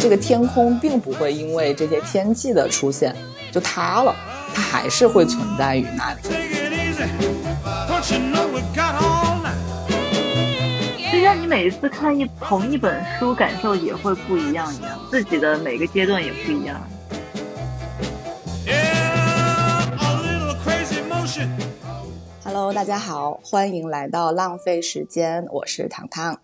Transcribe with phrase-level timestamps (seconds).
[0.00, 3.14] 这个天空并不会因为这些天气的出现
[3.52, 4.16] 就塌了，
[4.54, 6.20] 它还是会存在于那里。
[11.12, 16.80] 就像你每一次看一同一本书，感受也会不一样一样，自己的每个阶段也不一样。
[22.42, 26.40] Hello，大家好，欢迎来到浪费时间，我是糖糖。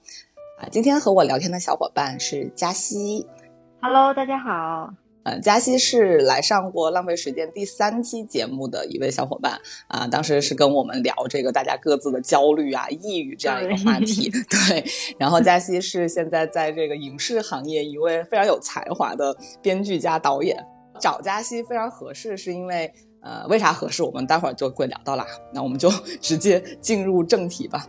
[0.59, 3.27] 啊，今天和我聊天的小伙伴是佳西。
[3.81, 4.91] Hello，大家好。
[5.25, 14.31] 嗯，佳西是来上过《浪费时间》第三期节目的一位小伙伴啊，当时是跟我们聊这个大家各自的焦虑啊、抑郁这样一个话题。
[14.49, 14.85] 对，
[15.19, 20.57] 然后佳西是现在在这个影视行业一位非常有才华的编剧加导演，
[20.99, 24.03] 找佳西非常合适，是因为呃，为啥合适？
[24.03, 25.27] 我们待会儿就会聊到啦。
[25.53, 27.85] 那我们就直接进入正题吧。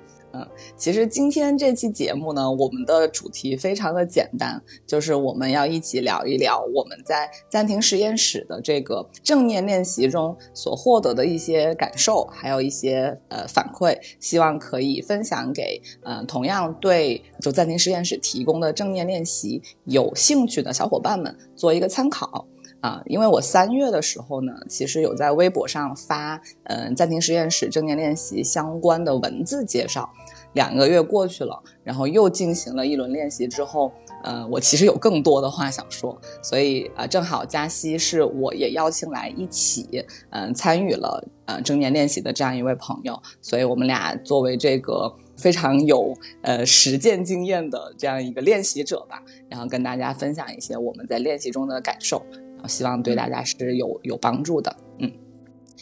[0.76, 22.46] 其实今天这期节目呢，我们的主题非常的简单，就是我们要一起聊一聊我们在暂停实验室的这个正念练习中所获得的一些感受，还有一些呃反馈，希望可以分享给嗯同样对就暂停实验室提供的正念练习有兴趣的小伙伴们做一个参考。
[22.88, 30.10] 啊，因为我三月的时候呢，其实有在微博上发，嗯，暂停实验室正念练习相关的文字介绍。
[30.54, 33.92] 两个月过去了，然后又进行了一轮练习之后，
[34.24, 52.26] 呃，我其实有更多的话想说，所以啊，正好加息是我也邀请来一起，嗯，参与了呃正念练习的这样一位朋友，所以我们俩作为这个非常有呃实践经验的这样一个练习者吧，然后跟大家分享一些我们在练习中的感受。
[52.66, 54.76] 希望对大家是有有帮助的。
[55.00, 55.12] 嗯，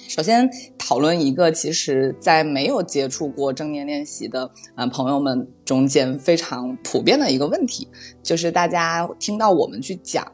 [0.08, 7.88] 首先讨论一个，其实在没有接触过正念练习的嗯朋友们中间非常普遍的一个问题，
[8.22, 10.26] 就是大家听到我们去讲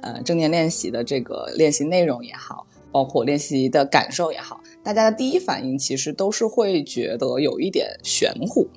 [0.00, 8.68] 呃正念练习的这个练习内容也好，包括练习的感受也好，大家的第一反应其实都是会觉得有一点玄乎，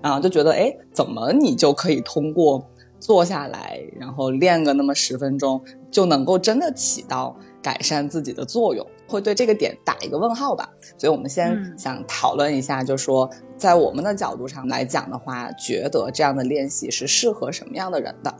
[0.00, 2.64] 啊，就觉得哎，怎么你就可以通过。
[3.00, 10.68] 坐下来，然后练个那么十分钟，就能够真的起到改善自己的作用，会对这个点打一个问号吧。
[10.96, 18.34] 所以，我们先想讨论一下，就是说在我们的角度上来讲的话，觉得这样的练习是适合什么样的人的？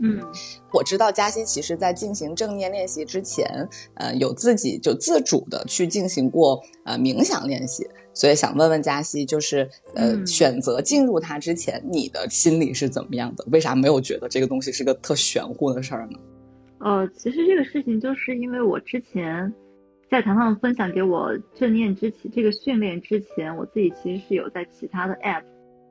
[0.00, 0.20] 嗯，
[0.72, 7.84] 我知道嘉熙其实在进行正念练习之前，呃，有自己就自主的去进行过呃冥想练习。
[8.14, 13.44] 所以想问问嘉熙，就是呃，选择进入它之前，你的心理是怎么样的？
[13.50, 16.18] 为啥没有觉得这个东西是个特玄乎的事儿呢？
[16.78, 19.52] 呃，其实这个事情就是因为我之前
[20.08, 25.42] 在糖糖分享给我正念之前这个训练之前，我自己其实是有在其他的 app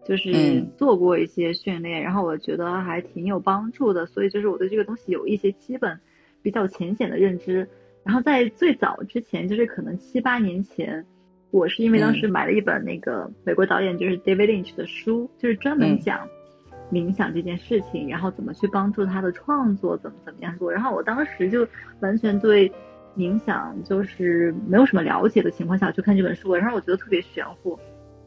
[0.06, 6.00] 就是做过一些训练，然后我觉得还挺有帮助的，所以就是我对这个东西有一些基本
[6.42, 7.68] 比较浅显的认知。
[8.04, 11.06] 然后在最早之前，就是可能七八年前。
[11.50, 16.28] 我是因为当时买了一本那个美国导演就是 David Lynch 的书，就是专门讲
[16.92, 20.72] 冥想这件事情，然后怎么去帮助他的创作，怎么怎么样做。
[20.72, 21.68] 然后我当时就
[22.00, 22.72] 完全对
[23.16, 27.78] 冥想就是没有什么了解的情况下去看这本书，然后我觉得特别玄乎。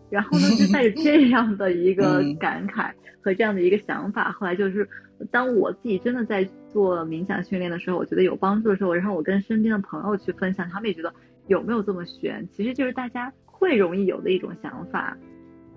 [0.08, 2.90] 然后呢，就带着 这样的一个感慨
[3.22, 4.88] 和这样的一个想法，后来就是
[5.30, 11.12] 当我自己真的在做冥想训练的时候，我觉得有帮助的时候，然后我跟身边的朋友去分享，他们也觉得。
[11.46, 12.46] 有没有这么玄？
[12.52, 15.18] 其实就是大家会容易有的一种想法，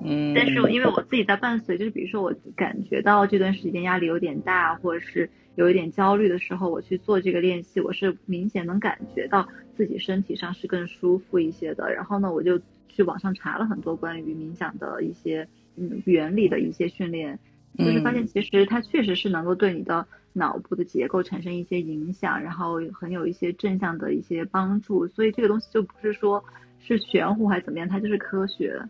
[0.01, 0.33] 嗯。
[0.33, 11.93] 但是因为我自己在伴随，就是比如说我感觉到这段时间压力有点大，或者是有一点焦虑的时候，我去做这个练习，我是明显能感觉到自己身体上是更舒服一些的。
[11.93, 12.59] 然后呢，我就
[12.89, 17.39] 去网上查了很多关于冥想的一些嗯原理的一些训练，
[17.77, 20.05] 就是发现其实它确实是能够对你的。
[20.35, 26.43] 脑部的结构产生一些影响，然后很有一些正向的一些帮助，所以这个东西就不是说
[26.79, 28.81] 是玄乎还是怎么样，它就是科学。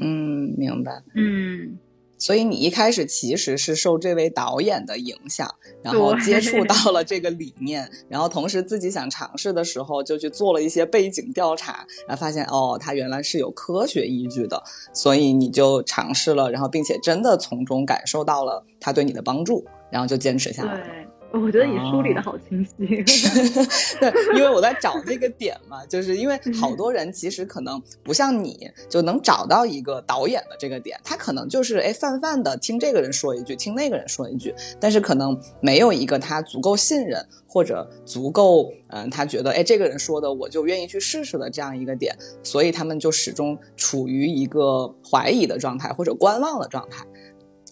[0.00, 1.02] 嗯，明白。
[1.14, 1.78] 嗯。
[2.18, 5.46] 所以你一开始其实是受这位导演的影响，
[5.82, 14.62] 然后接触到了这个理念， 然后同时自己想尝试的时候，就去做了一些背景调查，然后发现哦，它原来是有科学依据的，
[14.94, 19.62] 所以你就尝试了，然后并且真的从中感受到了它对你的帮助，
[19.92, 21.06] 然后就坚持下来。
[21.36, 22.72] 我觉得你梳理的好清晰，
[24.00, 47.04] 对，因为我在找这个点嘛，就是因为好多人其实可能不像你就能找到一个导演的这个点，他可能就是哎泛泛的听这个人说一句，听那个人说一句，但是可能没有一个他足够信任或者足够嗯他觉得哎这个人说的我就愿意去试试的这样一个点，所以他们就始终处于一个怀疑的状态或者观望的状态。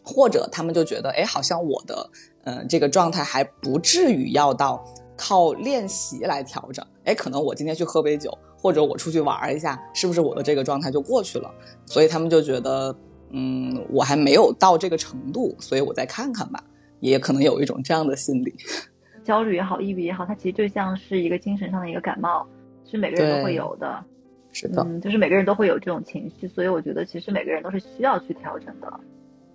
[0.06, 2.10] 或者他们就觉得，哎，好像我的
[2.44, 4.84] 呃这个状态还不至于要到
[5.16, 11.50] 靠练习来调整，哎，可能我今天去喝杯酒，或者我出去玩一下，是不是我的这个状态就过去了？
[11.86, 12.94] 所以他们就觉得，
[13.30, 16.62] 嗯，我还没有到这个程度，所以我再看看吧，
[17.00, 18.54] 也可能有一种这样的心理。
[19.24, 22.46] 焦虑也好，抑郁也好，它其实就像是一个精神上的一个感冒，
[22.84, 24.04] 是每个人都会有的。
[24.52, 29.00] 是的，嗯，就是每个人都会有这种情绪，所以我觉得其实每个人都是需要去调整的。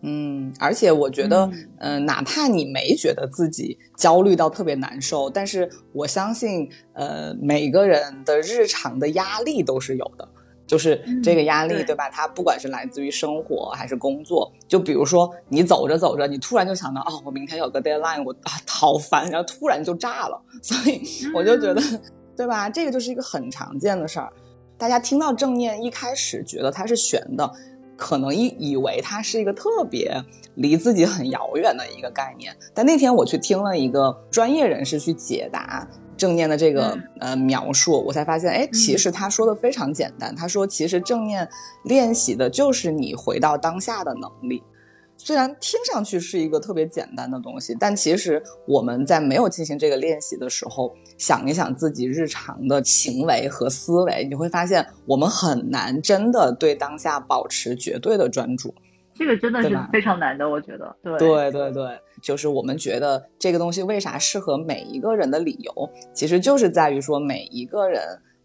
[0.02, 1.50] 嗯，而且我觉得，
[1.80, 10.28] 嗯，哪怕你没觉得自己焦虑到特别难受，但是我相信，呃，每个人的日常的压力都是有的，
[10.66, 12.10] 就是这个压力，对吧？
[12.10, 21.02] 它不管是来自于生活还是工作，就比如说你走着走着，你突然就想到，哦，我明天有个 deadline，我啊好烦，然后突然就炸了， 所以
[21.34, 21.82] 我就觉得，
[22.38, 22.70] 对吧？
[22.70, 24.32] 这个就是一个很常见的事儿。
[24.78, 27.52] 大家听到正念，一开始觉得它是悬的。
[28.00, 30.24] 可能以以为它是一个特别
[30.56, 35.86] 离自己很遥远的一个概念，但那天我去听了一个专业人士去解答
[36.16, 40.34] 正念的这个呃描述，我才发现，哎，其实他说的非常简单。
[40.36, 41.48] 他说，其实正念
[41.84, 44.64] 练习的就是你回到当下的能力。
[45.18, 58.74] 虽然听上去是一个特别简单的东西，但其实我们在没有进行这个练习的时候，想一想自己日常的行为和思维，你会发现我们很难真的对当下保持绝对的专注。
[59.14, 60.96] 这个真的是非常难的，我觉得。
[61.04, 68.02] 对对对对，就是我们觉得这个东西为啥适合每一个人的理由，其实就是在于说每一个人。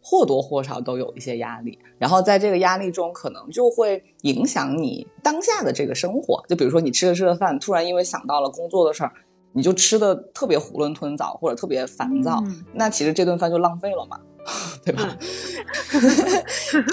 [0.06, 6.44] 或多或少都有一些压力，然后在这个压力中，可能就会影响你当下的这个生活。
[6.46, 9.10] 就比如说，你吃着吃着饭，突然因为想到了工作的事儿，
[9.54, 12.42] 你就吃的特别囫囵吞枣，或者特别烦躁，
[12.74, 14.20] 那其实这顿饭就浪费了嘛，
[14.84, 15.16] 对吧？
[16.48, 16.84] 是，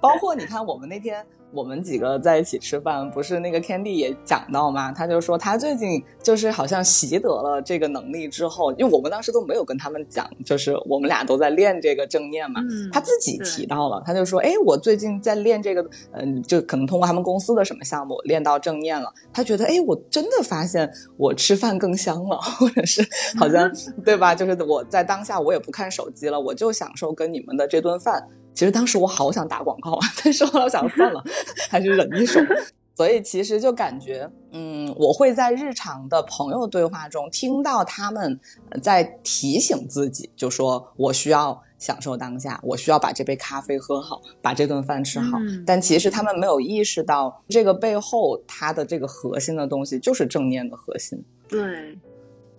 [0.00, 1.26] 包括你看，我们那天。
[1.54, 4.90] 我们几个在一起吃饭，不是那个 Candy 也讲到吗？
[4.90, 12.60] 他就说他最近就是好像习得了这个能力之后，因为我们当时都没有跟他们讲，就是我们俩都在练这个正念嘛。
[12.92, 19.12] 他自己提到了，他就说：“哎，我最近在练这个，嗯，就可能通过他们公司的什么项目练到正念了。
[19.32, 23.06] 他觉得，哎，我真的发现我吃饭更香了， 或者是
[23.38, 23.70] 好像
[24.04, 24.34] 对吧？
[24.34, 31.22] 就是我在当下我也不看手机了，我就享受跟你们的这顿饭。”其实当时我好想打广告啊， 但是后来我想算了，
[31.68, 32.40] 还是忍一手。
[32.96, 38.38] 所以其实就感觉，嗯，我会在日常的朋友对话中听到他们
[38.80, 45.36] 在提醒自己，就说我需要享受当下，我需要把这杯咖啡喝好，把这顿饭吃好。
[45.66, 51.20] 但其实他们没有意识到，这个背后它的这个核心的东西就是正念的核心。
[51.48, 51.98] 对。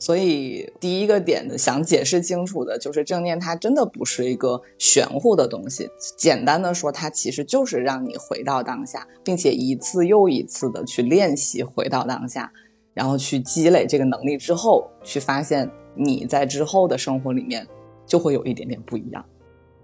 [0.06, 5.90] 所以第一个点的想解释清楚的就是正念，它真的不是一个玄乎的东西。
[6.16, 12.52] 简单的说，它其实就是让你回到当下，并且一次又一次的去练习回到当下，
[12.94, 17.66] 然后去积累这个能力之后，去发现你在之后的生活里面
[18.06, 19.26] 就会有一点点不一样。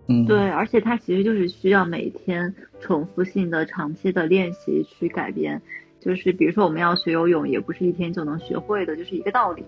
[0.05, 5.59] 嗯，对，而且它其实就是需要每天重复性的、长期的练习去改变。
[5.99, 9.63] 就是比如说我们要学游泳，也不是一天就能学会的，就是一个道理。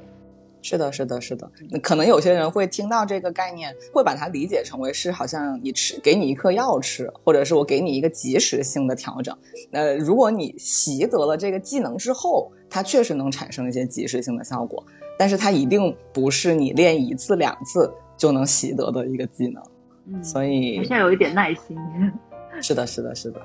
[0.64, 1.52] 是的，是的，是的。
[1.82, 9.38] 可能有些人会听到这个概念，会把它理解成为是好像你吃给你一颗药吃，或者是我给你一个及时性的调整。
[9.72, 14.84] 呃，如果你习得了这个技能之后，它确实能产生一些及时性的效果，
[15.20, 19.62] 但是它一定不是你练一次两次就能习得的一个技能。
[20.08, 21.78] 嗯，所以需要有一点耐心。
[22.62, 23.42] 是的，是的，是的。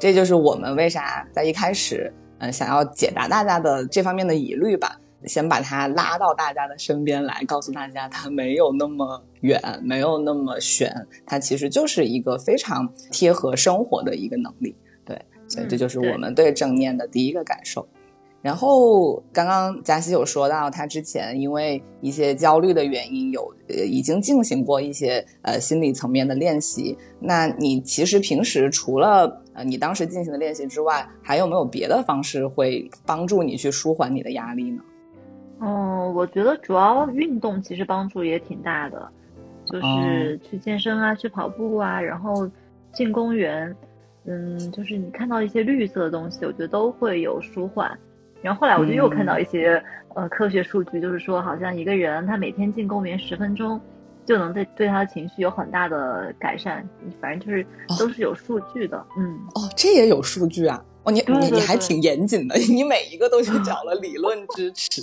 [0.00, 5.00] 这就是我们为啥在一开始，嗯，想要解答大家的这方面的疑虑吧。
[5.24, 10.94] 先把它拉到大家的身边来，告诉大家它没有那么远，没有那么悬，
[11.24, 14.76] 它其实就是一个非常贴合生活的一个能力。
[15.04, 17.88] 对，所以这就是我们对正念的第一个感受。
[18.42, 26.96] 然后刚刚佳琪有说到，他之前因为一些焦虑的原因，有呃已经进行过一些呃心理层面的练习。
[27.18, 34.82] 那你其实平时除了呃你当时进行的练习之外，还有没有别的方式会帮助你去舒缓你的压力呢？
[35.60, 39.08] 嗯，我觉得主要运动其实帮助也挺大的，
[39.66, 42.48] 就是去健身啊，去跑步啊，然后
[42.92, 43.74] 进公园，
[44.26, 47.98] 嗯，就是你看到一些绿色的东西，我觉得都会有舒缓。
[48.42, 49.82] 然后后来我就又看到一些
[50.14, 53.80] 呃科学数据，就是说好像一个人他每天进公园十分钟，
[54.26, 56.86] 就能对对他的情绪有很大的改善。
[57.20, 57.66] 反正就是
[57.98, 59.34] 都是有数据的，嗯。
[59.54, 60.84] 哦，这也有数据啊。
[61.06, 65.02] 哦，你你你还挺严谨的， 你每一个都去找了理论支持，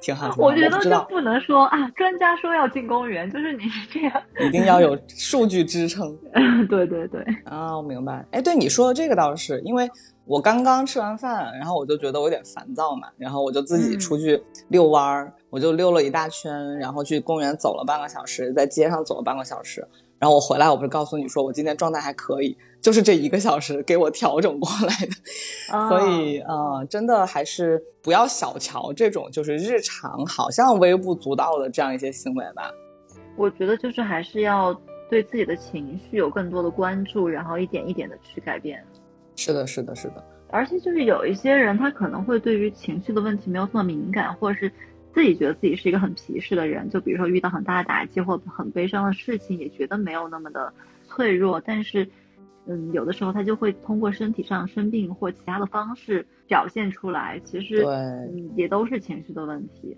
[0.00, 0.34] 挺好。
[0.38, 6.16] 我觉得就不能说啊，专家说要进公园，就是你是这样，一定要有数据支撑。
[6.70, 8.24] 对对对，啊，我明白。
[8.30, 9.86] 哎，对你说的这个倒是，因为
[10.24, 19.86] 我刚刚吃完饭，然后我就觉得我有点烦躁嘛，然后我就自己出去遛弯儿，我就溜了一大圈，然后去公园走了半个小时，在街上走了半个小时。
[20.22, 25.12] 然后我回来，我不是告诉你说我今天状态还可以，就是这一个小时给我调整过来的。
[25.88, 32.70] 所以，呃，真的还是不要小瞧这种就是日常好像微不足道的这样一些行为吧。
[33.34, 34.72] 我觉得就是还是要
[35.10, 38.80] 对自己的情绪有更多的关注，然后一点一点的去改变。
[39.34, 40.22] 是的，是的，是的。
[40.50, 44.70] 而且就是有一些人，他可能会对于情绪的问题没有这么敏感，或者是。
[45.14, 50.72] 自己觉得自己是一个很皮实的人，就比如说遇到很大的打击或很悲伤的事情，也觉得没有那么的
[51.06, 51.60] 脆弱。
[51.60, 52.08] 但是，
[52.66, 57.38] 嗯，有的时候他就会通过身体上生病或其他的方式表现出来。
[57.44, 57.94] 其实，对，
[58.56, 59.94] 也都是情绪的问题。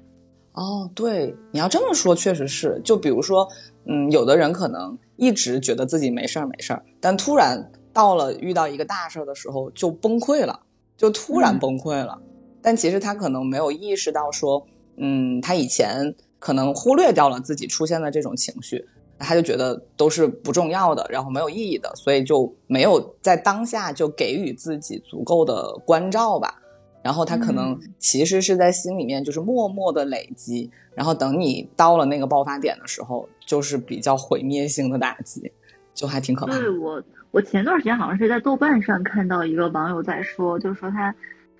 [0.54, 2.80] 哦，对，你要这么说，确实是。
[2.82, 3.48] 就比如说，
[3.86, 10.60] 嗯，有的人可能一直觉得自己没事儿没事儿，但突然到了遇到一个大事儿的时候就崩溃了，
[10.96, 12.20] 就突然崩溃了。
[12.60, 14.66] 但其实他可能没有意识到说。
[14.96, 18.84] 嗯，他以前可能忽略掉了自己出现的这种情绪，
[19.18, 26.60] 他就觉得都是不重要的，然后没有意义的，所以就没有在当下就给予自己足够的关照吧。
[27.02, 35.52] 然后他可能其实是在心里面就是默默的累积，然后等你到了那个爆发点的时候，就是比较毁灭性的打击，
[35.92, 36.58] 就还挺可怕。
[36.58, 41.14] 对我，我前段时间好像是在豆瓣上看到一个网友在说，就是说他。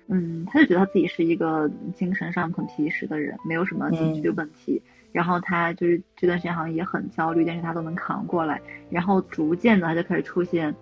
[0.07, 4.81] 嗯，他就觉得他自己是一个精神上很皮实的人，没有什么情绪问题。
[5.11, 8.61] 然后他就是这段时间好像也很焦虑，但是他都能扛过来。
[8.89, 10.75] 然后逐渐的他就开始出现，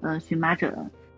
[0.00, 0.72] 嗯，荨麻疹，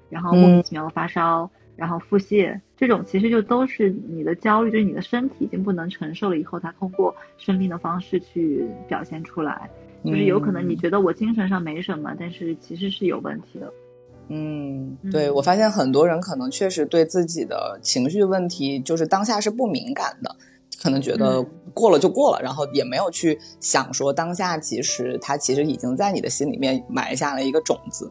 [0.09, 9.69] 然后莫名其妙的发烧，然后腹泻，这种其实就都是你的焦虑，就是你的身体已经不能承受了以后，他通过生病的方式去表现出来。
[10.03, 13.73] 就是有可能你觉得我精神上没什么，但是其实是有问题的。
[14.35, 20.35] 嗯，对我发现很多人可能确实对自己的情绪问题，就是当下是不敏感的，
[20.83, 28.11] 可能觉得过了就过了，然后也没有去想说当下其实他其实已经在你的心里面埋下了一个种子，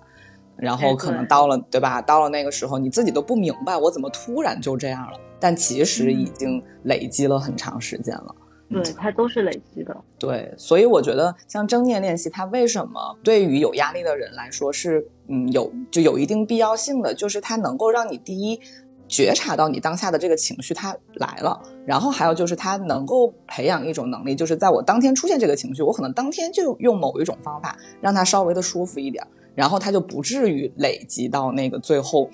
[0.58, 2.00] 然后可能到了对吧？
[2.00, 8.36] 到了那个时候你自己都不明白我怎么突然就这样了，但其实已经累积了很长时间了。
[8.72, 9.96] 对，它都是累积的。
[10.18, 18.60] 对，所以我觉得像正念练习，它为什么对于有压力的人来说是嗯有就有一定必要性的，就是它能够让你第一
[19.08, 29.22] 觉察到你当下的这个情绪它来了，然后还有就是它能够培养一种能力，就是在我当天出现这个情绪，我可能当天就用某一种方法让它稍微的舒服一点，
[29.54, 32.30] 然后它就不至于累积到那个最后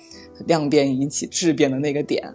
[0.46, 2.32] 量变引起质变的那个点，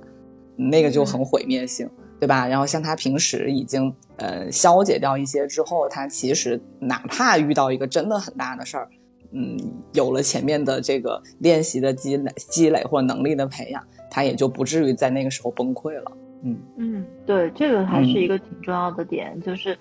[0.58, 1.90] 那个就很毁灭性。
[2.24, 2.48] 对吧？
[2.48, 8.88] 然后像他平时已经呃消解掉一些之后，他其实哪怕遇到一个真的很大的事儿，
[9.34, 9.58] 嗯，
[9.92, 16.12] 有了前面的这个练习的积累、积累或能力的培养，他也就不至于在那个时候崩溃了。
[16.44, 19.78] 嗯嗯，对，这个还是一个挺重要的点，就是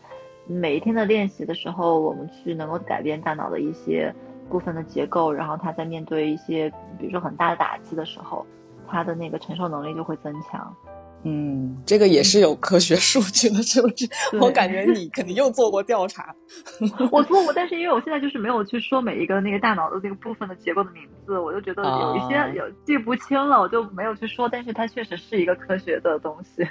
[0.49, 4.13] 每一天的练习的时候，我们去能够改变大脑的一些
[4.51, 6.69] 部分的结构，然后他在面对一些
[6.99, 8.45] 比如说很大的打击的时候，
[8.89, 10.75] 他的那个承受能力就会增强。
[11.25, 14.09] 嗯，这个也是有科学数据的，是不是？
[14.41, 16.35] 我感觉你肯定又做过调查。
[17.13, 24.49] 我做过，但是因为我现在就是没有去说每一个那个大脑的那个部分的结构的名字，我就觉得有一些有记不清了，我就没有去说。
[24.49, 26.67] 但是它确实是一个科学的东西。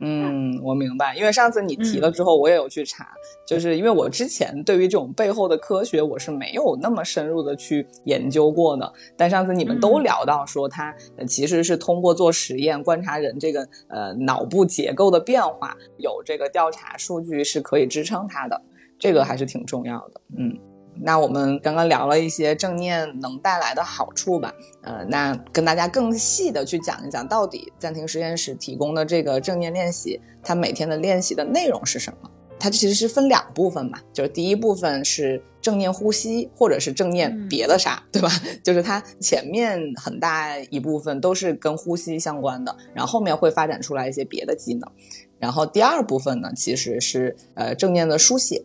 [0.00, 3.08] 嗯，我明白，因为上次你提了之后，我也有去查，
[3.46, 8.92] 就是因为我之前对于这种背后的科学，我是没有那么深入的去研究过的。
[9.16, 10.94] 但上次你们都聊到说，它
[11.26, 18.60] 其实是通过做实验观察人这个呃脑部结构的变化，有这个调查数据是可以支撑它的，
[18.98, 20.20] 这个还是挺重要的。
[20.36, 20.58] 嗯。
[21.00, 24.52] 那我们刚刚聊了一些正念能带来的好处吧，
[24.82, 32.30] 呃，那跟大家更细的去讲一讲，到底暂停实验室提供的这个正念练习，它每天的练习的内容是什么？
[32.60, 38.28] 它其实是分两部分嘛，就是第一部分是正念呼吸，或者是正念别的啥，对吧？
[38.64, 44.90] 就是它前面很大一部分都是跟呼吸相关的，然后后面会发展出来一些别的技能，
[45.38, 48.60] 然后第二部分呢，其实是呃正念的书写。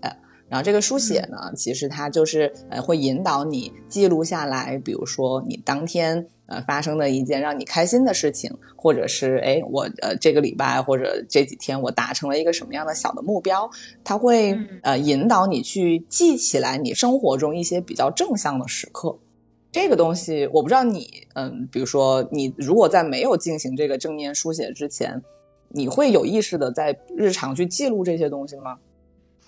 [0.54, 13.68] 然后这个书写呢，其实它就是呃会引导你记录下来，比如说你当天呃发生的一件让你开心的事情，或者是哎我呃这个礼拜或者这几天我达成了一个什么样的小的目标，
[14.04, 19.18] 它会呃引导你去记起来你生活中一些比较正向的时刻。
[19.72, 25.20] 这个东西我不知道你，嗯，比如说你如果在没有进行这个正念书写之前，
[25.70, 28.78] 你会有意识的在日常去记录这些东西吗？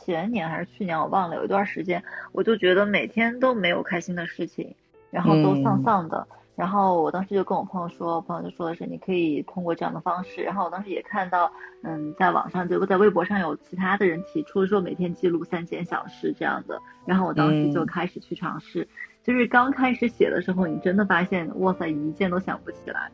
[0.06, 4.76] 前年还是去年我忘了，有一段时间我就觉得每天都没有开心的事情，
[5.10, 6.28] 然后都丧丧的。
[6.56, 10.42] 然后我当时就跟我朋友说，我朋友就说的是你可以通过这样的方式。
[10.42, 11.52] 然后我当时也看到，
[11.84, 16.82] 嗯，在网上就在微博上有其他的人提出说每天记录三件小事这样的。
[17.06, 18.88] 然后我当时就开始去尝试，
[19.22, 23.12] 就是刚开始写的时候，你真的发现，哇塞，一件都想不起来，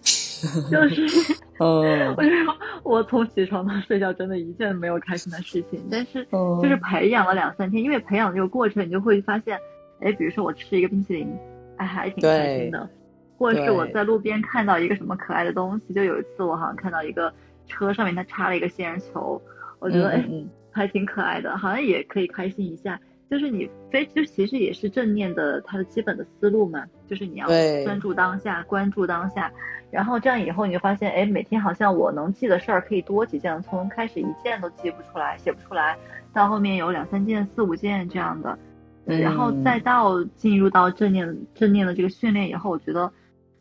[0.69, 5.81] 就是，嗯，我就说我从起床到睡觉，真的一件没有开心的事情。
[5.91, 6.25] 但是
[6.61, 9.57] 就是培养了两三天，因为培养这个过程，你就会发现，
[10.01, 11.31] 哎，比如说我吃一个冰淇淋，
[11.77, 12.89] 哎，还挺开心的。
[13.37, 17.33] 或者是我在路边看到一个什么可爱的东西，就有一次我好像看到一个
[17.67, 19.41] 车上面它插了一个仙人球，
[19.79, 20.23] 我觉得哎
[20.71, 22.99] 还挺可爱的，好像也可以开心一下。
[23.29, 27.47] 就是你非就其实也是正念的它的基本的思路嘛，就是你要
[27.85, 29.49] 专注当下，关注当下，
[29.91, 35.97] 然后这样以后你就发现哎每天好像我能记的事儿可以多几件，从开始一件都记不出来写不出来，
[36.33, 38.57] 到后面有两三件四五件这样的，
[39.05, 43.11] 然后再到进入到正念正念的这个训练以后，我觉得。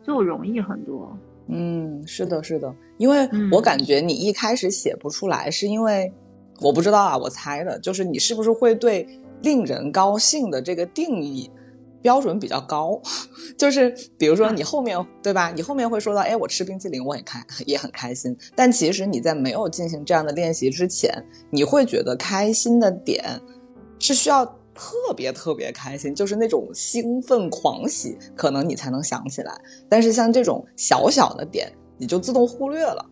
[0.02, 1.14] 就容易很多，
[1.48, 6.10] 嗯，是的，是的，因为我感觉你一开始写不出来，是因为
[6.62, 9.06] 我不知道啊，我猜的，就是你是不是会对
[9.42, 11.50] 令人高兴的这个定义
[12.02, 13.00] 标准比较高？
[13.58, 15.50] 就是比如说你后面对吧？
[15.54, 23.40] 你后面会说到，哎，我吃冰淇淋我也开也很开心，但其实你在没有进行这样的练习之前，你会觉得开心的点
[23.98, 24.56] 是需要。
[24.72, 29.52] 特别特别开心，就是那种兴奋狂喜，可能你才能想起来。
[29.90, 33.04] 但是像这种小小的点，你就自动忽略了，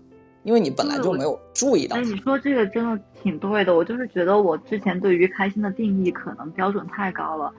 [0.44, 1.96] 因为你本来就没有注意到。
[1.96, 3.74] 哎，你说这个真的挺对的。
[3.74, 7.52] 我就是觉得我之前对于开心的定义可能标准太高了，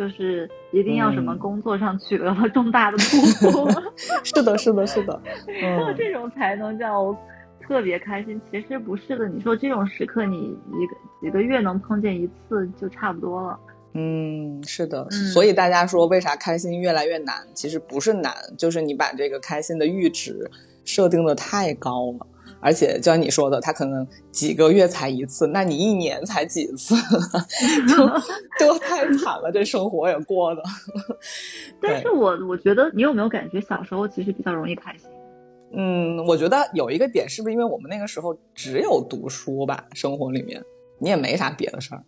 [0.00, 3.70] 就是一定要什么工作上取得了重大的突破。
[4.24, 5.22] 是的，是的，是的，
[5.62, 7.14] 嗯，这种才能叫。
[7.68, 9.28] 特别开心，其实不是的。
[9.28, 10.38] 你说这种时刻，你
[10.72, 13.56] 一个几个月能碰见一次就差不多了。
[13.92, 15.08] 嗯，是的。
[15.32, 17.36] 所以大家说，为啥开心越来越难？
[17.54, 20.50] 其实不是难，就是你把这个开心的阈值
[20.84, 22.26] 设定的太高了。
[22.60, 26.94] 而且就像你说的，他可能几个月才一次，那你一年才几次，
[28.60, 29.50] 都太惨了。
[29.52, 30.62] 这生活也过的。
[31.80, 35.08] 但是我我觉得，你有没有感觉小时候其实比较容易开心？
[35.72, 39.84] 嗯，我觉得有一个点，是不是因为我们那个时候只有读书吧？
[39.94, 40.62] 生活里面
[40.98, 42.02] 你也没啥别的事儿。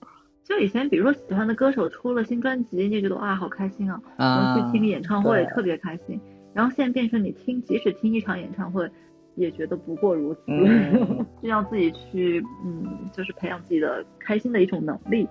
[0.44, 3.98] 就以前，比如说喜欢的歌手出了新专辑，你就觉得哇，好开心啊！
[4.18, 6.20] 然后去听演唱会特别开心。
[6.52, 8.90] 然后现在变成你听，即使听一场演唱会，
[9.34, 10.40] 也觉得不过如此。
[11.42, 15.28] 就要自己去，嗯，就是培养自己的开心的一种能力。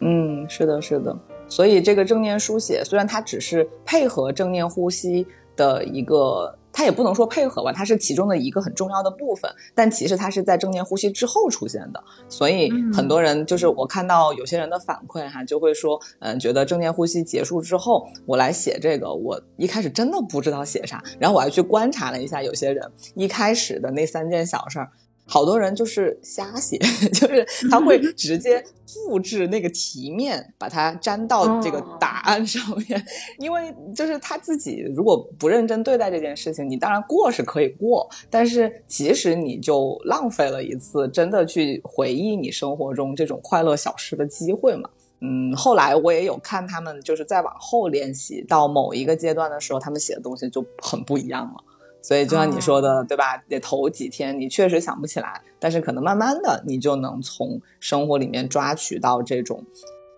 [0.00, 1.16] 嗯，是的，是的。
[1.48, 6.58] 所以这个正念书写，虽然它只是配合正念呼吸的一个。
[6.72, 24.90] 它也不能说配合吧，它是其中的一个很重要的部分，但其实它是在正念呼吸之后出现的，所以很多人就是我看到有些人的反馈哈，就会说，嗯，觉得正念呼吸结束之后，我来写这个，我一开始真的不知道写啥，然后我还去观察了一下，有些人一开始的那三件小事儿。
[25.32, 26.76] 好多人就是瞎写，
[27.14, 33.02] 就是他会直接复制那个题面，把它粘到这个答案上面。
[33.38, 44.90] 因为就是他自己如果不认真对待这件事情，你当然过是可以过，但是其实你就浪费了一次真的去回忆你生活中这种快乐小事的机会嘛。
[45.20, 51.64] 嗯，后来我也有看他们，就是再往后练习到某一个阶段的时候，他们写的东西就很不一样了。
[52.02, 53.42] 所以就像你说的，对吧？
[53.48, 59.64] 得头几天你确实想不起来，但是可能慢慢的你就能从生活里面抓取到这种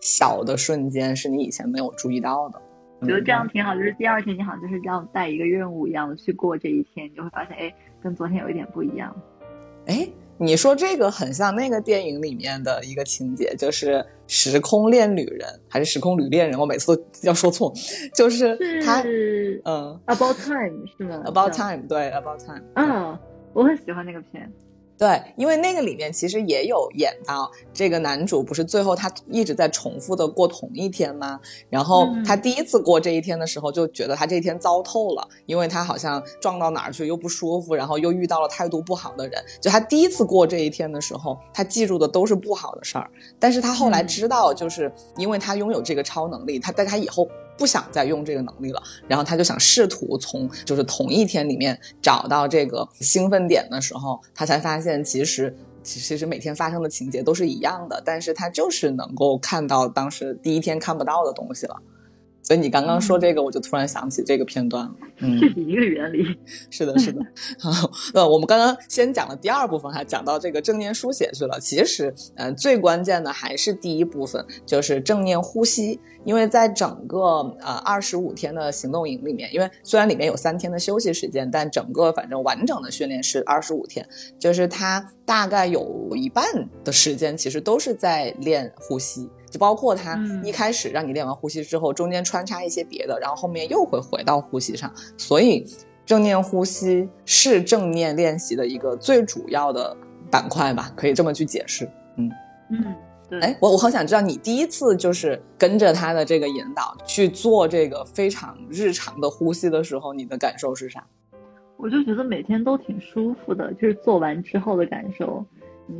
[0.00, 2.60] 小的瞬间，是你以前没有注意到的。
[3.00, 9.14] 我觉得这样挺好，就是第二天你好像就是要带一个任务一样的去过这一天，你就会发现，哎，跟昨天有一点不一样。
[9.86, 10.08] 哎。
[10.38, 13.94] 你说这个很像那个电影里面的一个情节，就是
[14.26, 16.56] 《时空恋旅人》还是《时空旅恋人》？
[16.60, 17.72] 我每次都要说错，
[18.14, 19.02] 就是他，
[19.64, 22.62] 嗯，About Time 是吗？About Time，对，About Time。
[22.74, 23.18] 嗯，
[23.52, 24.52] 我很喜欢那个片。
[24.96, 31.40] 对，因为那个里面其实也有演到这个男主，不是最后他一直在重复的过同一天吗？
[31.68, 39.42] 然后他第一次过这一天的时候，就觉得他这一天糟透了，因为他好像撞到哪儿去又不舒服，然后又遇到了态度不好的人。
[39.60, 43.10] 就他第一次过这一天的时候，他记住的都是不好的事儿。
[43.40, 47.28] 但是他后来知道，就是因为他拥有这个超能力，他在他以后。
[47.56, 61.76] 不想再用这个能力了，然后他就想试图从就是同一天里面找到这个兴奋点的时候，他才发现其实其实每天发生的情节都是一样的，但是他就是能够看到当时第一天看不到的东西了。
[62.44, 64.94] 所以你刚刚说这个，我就突然想起这个片段了。
[65.18, 66.24] 嗯，是一个原理。
[66.70, 67.20] 是的，是的。
[67.58, 71.58] 好，呃，我们刚刚先讲了第二部分，还讲到这个正念书写去了。
[71.58, 75.98] 其实，嗯，最关键的还是第一部分，就是正念呼吸。
[76.24, 77.20] 因为在整个
[77.60, 84.06] 呃二十五天的行动营里面，因为虽然里面有三天的休息时间，但整个反正完整的训练是二十五天，
[84.38, 86.44] 就是它大概有一半
[86.82, 89.28] 的时间其实都是在练呼吸。
[89.54, 94.92] 就包括他一开始让你练完呼吸之后，中间穿插一些别的，然后后面又会回到呼吸上。
[95.16, 95.64] 所以
[96.04, 99.96] 正念呼吸是正念练习的一个最主要的
[100.28, 101.88] 板块吧，可以这么去解释。
[102.16, 102.28] 嗯
[102.70, 102.94] 嗯，
[103.30, 103.38] 对。
[103.38, 111.06] 哎，我我好想知道你第一次就是跟着他的这个引导去做这个非常日常的呼吸的时候，你的感受是啥？
[111.76, 115.46] 我就觉得每天都挺舒服的，就是做完之后的感受。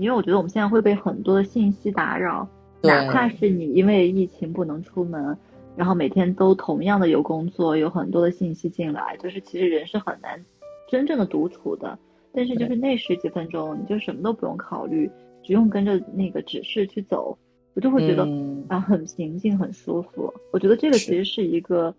[0.01, 2.49] 因为我觉得我们现在会被很多的信息打扰。
[2.85, 5.37] 哪怕是你因为疫情不能出门，
[5.77, 10.45] 然后每天都同样的有工作，有很多的信息进来，就是其实人是很难
[10.89, 11.99] 真正的独处的。
[12.33, 15.09] 但是就是那十几分钟，你就什么都不用考虑，
[15.45, 17.39] 只用跟着那个指示去走，
[17.75, 18.29] 我就会觉得
[18.69, 20.35] 啊很平静，很舒服。
[20.51, 21.95] 我觉得这个其实是一个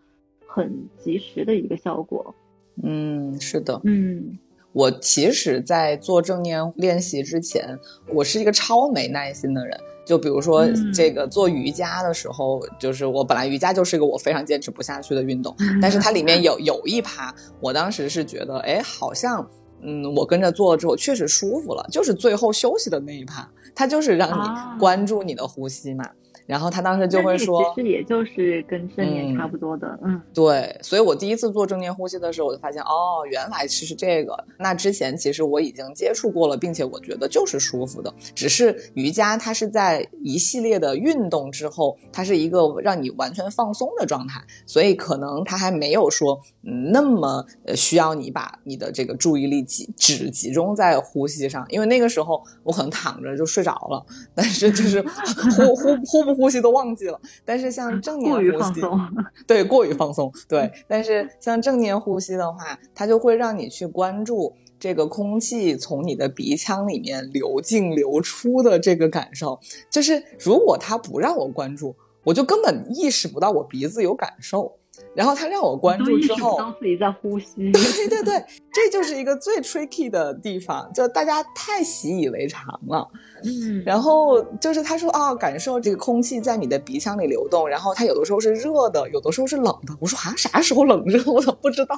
[0.45, 2.35] 很及时的一个效果。
[2.83, 3.79] 嗯，是的。
[3.85, 4.37] 嗯，
[4.75, 7.79] 我其实，在做正念练习之前，
[8.13, 9.79] 我是一个超没耐心的人。
[10.05, 19.49] 就比如说这个做瑜伽的时候，就是我本来瑜伽就是一个我非常坚持不下去的运动，但是它里面有有一趴，我当时是觉得，哎，好像，
[19.81, 26.05] 嗯，我跟着做了之后确实舒服了，就是最后休息的那一趴，它就是让你关注你的呼吸嘛。
[26.45, 30.79] 然后他当时就会说，其实也就是跟正念差不多的，嗯，对。
[30.83, 34.37] 所以我第一次做正念呼吸的时候，我就发现，哦，原来其实这个。
[34.59, 38.13] 那之前其实我已经接触过了，并且我觉得就是舒服的。
[38.35, 47.43] 只是瑜伽它是在一系列的运动之后，它是一个让你完全放松的状态，所以可能它还没有说那么
[47.75, 54.05] 需要你把你的这个注意力集只集中在呼吸上，因为那个时候我可能躺着就睡着了，
[54.35, 55.01] 但是就是
[55.57, 56.34] 呼呼呼不。
[56.35, 58.81] 呼吸都忘记了，但是像正念呼吸，
[59.47, 60.71] 对过于放松， 对。
[60.87, 69.59] 但是像正念呼吸的话，它就会让你去关注这个空气从你的鼻腔里面流进流出的这个感受。
[69.89, 74.77] 就是如果它不让我关注，我就根本意识不到我鼻子有感受。
[75.15, 77.71] 然后他让我关注之后，当自己在呼吸。
[77.73, 83.07] 对对对，这就是一个最 tricky 的地方，就大家太习以为常了。
[83.43, 89.95] 嗯， 然后就是他说啊，感受这个空气在你的鼻腔里流动，然后它有的时候是热的，有的时候是冷的。
[89.99, 91.19] 我说啊，啥时候冷热？
[91.31, 91.95] 我怎么不知道？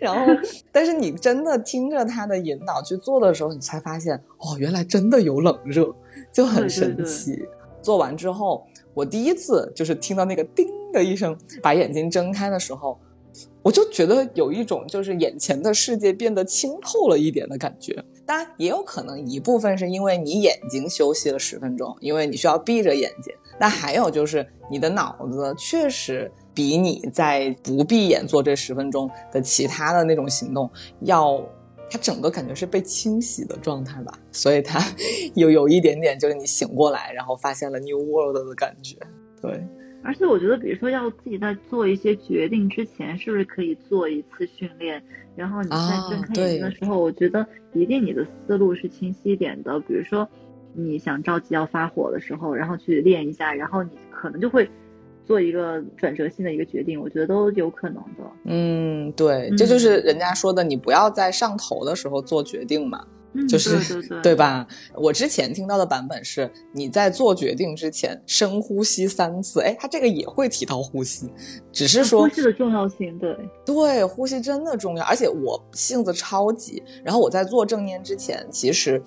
[0.00, 0.32] 然后，
[0.72, 5.94] 但是你真的听着他的引导去做的时候，你才发现哦，原来真的有冷热，
[6.32, 7.44] 就很神奇。
[7.82, 8.64] 做完之后。
[8.96, 12.98] 我第一次就是听到那个叮的一声，把眼睛睁开的时候，
[13.62, 18.02] 我就觉得有一种就是眼前的世界变得清透了一点的感觉。
[18.24, 23.34] 当然，也有可能一部分是因为你眼睛休息了十分钟，因为你需要闭着眼睛。
[23.60, 31.44] 那还有就是你的脑子确实比你在不闭眼做这十分钟的其他的那种行动要。
[31.90, 34.82] 它整个感觉是被清洗的状态吧，所以它
[35.36, 38.96] 有有一点点就是你醒过来，然后发现了 new world 的感觉。
[39.40, 39.62] 对，
[40.04, 45.02] 而且我觉得，比如说要自己在做一些决定之前，是不是可以做一次训练？
[45.34, 49.80] 然后你在睁开眼睛的时候，我觉得一定你的思路是清晰一点的。
[49.80, 50.28] 比如说
[50.74, 54.68] 你想着急要发火的时候，然后去练一下，然后你可能就会。
[55.26, 58.30] 做一个转折性的一个决定，我觉得都有可能的。
[58.44, 63.02] 嗯，对，这就是人家说的，你不要在上头的时候做决定嘛，
[63.48, 64.66] 就是对吧？
[64.94, 69.60] 我之前听到的版本是，你在做决定之前深呼吸三次。
[69.60, 71.28] 哎，他这个也会提到呼吸，
[71.72, 73.18] 只是说呼吸的重要性。
[73.18, 75.04] 对对，呼吸真的重要。
[75.04, 79.02] 而且我性子超级，然后我在做正念之前，其实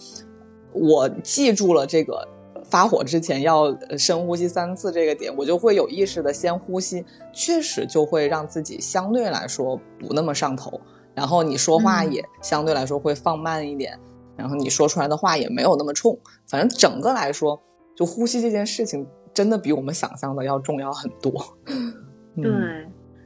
[0.73, 2.27] 我记住了这个。
[2.69, 10.77] 发火之前要深呼吸三次，这个点我就会有意识的先呼吸，确实就会让自己相对来说不那么上头，
[11.15, 13.97] 然后你说话也相对来说会放慢一点，
[14.37, 17.59] 然后你说出来的话也没有那么冲，反正整个来说，
[17.95, 21.33] 就呼吸这件事情真的比我们想象的要重要很多。
[22.35, 22.51] 对。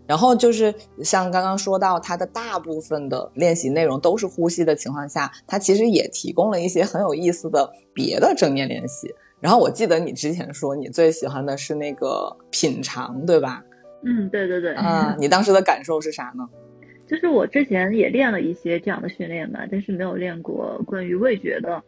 [0.07, 9.13] 然后就是像刚刚说到，它的大部分的练习内容都是呼吸的情况下，它其实也提供了一些很有意思的别的正念练习。
[9.39, 13.63] 然后我记得你之前说你最喜欢的是那个品尝，对吧？
[14.03, 14.73] 嗯，对对对。
[14.73, 16.43] 啊，你当时的感受是啥呢？
[17.11, 21.83] 就是我之前也练了一些这样的训练吧，但是没有练过关于味觉的。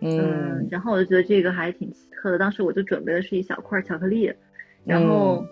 [0.00, 0.68] 嗯。
[0.70, 2.38] 然后我就觉得这个还挺奇特的。
[2.38, 4.30] 当时我就准备的是一小块巧克力，
[4.84, 5.42] 然后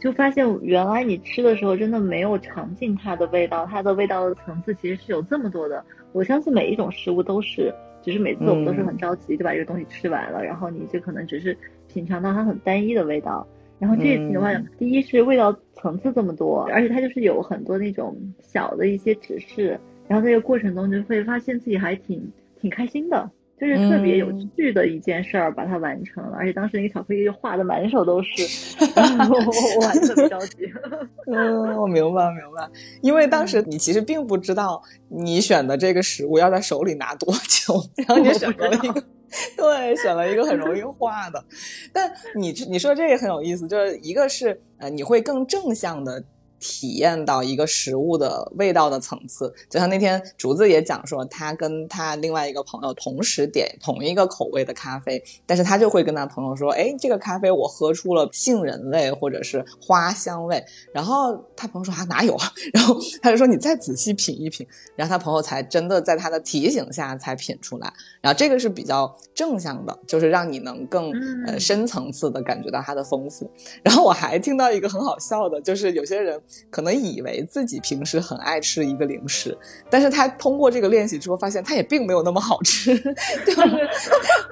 [0.00, 5.84] 就发现原来你吃的时候真的没有尝尽它的味道，它的味道的层次其实是有这么多的。
[6.10, 13.46] 我相信每一种食物都是，只是每次我们都是很着急就把这个东西吃完了，然后你就可能只是品尝到它很单一的味道。
[13.78, 23.30] 然后这一次的话，第一是味道层次这么多，而且它就是有很多那种小的一些指示，然后在这个过程中就会发现自己还挺挺开心的。
[23.58, 28.28] 就是特别有趣的一件事儿，把它完成了，而且当时那个巧克力就画的满手都是，
[28.86, 30.70] 我我还特别着急。
[31.32, 32.68] 嗯，我明白明白，
[33.00, 39.02] 因为当时你其实并不知道你选的这个食物要在手里拿多久， 然后你选了一个，
[39.56, 41.44] 对，选了一个很容易画的。
[41.92, 46.22] 但你你说这个很有意思，就是一个是呃，你会更正向的。
[46.58, 71.12] 体验到一个食物的味道的层次，就像那天竹子也讲说，他跟他另外一个朋友同时点同一个口味的咖啡，但是他就会跟他朋友说，哎，这个咖啡我喝出了杏仁味或者是花香味，然后他朋友说啊哪有啊，然后他就说你再仔细品一品，然后他朋友才真的在他的提醒下才品出来，然后这个是比较正向的，就是让你能更
[71.46, 73.50] 呃深层次的感觉到它的丰富。
[73.82, 76.40] 然后我还听到一个很好笑的，就是有些人。
[76.70, 79.56] 可能以为自己平时很爱吃一个零食，
[79.90, 82.96] 但是他通过这个练习之后，发现他也并没有那么好吃，
[83.44, 83.60] 就是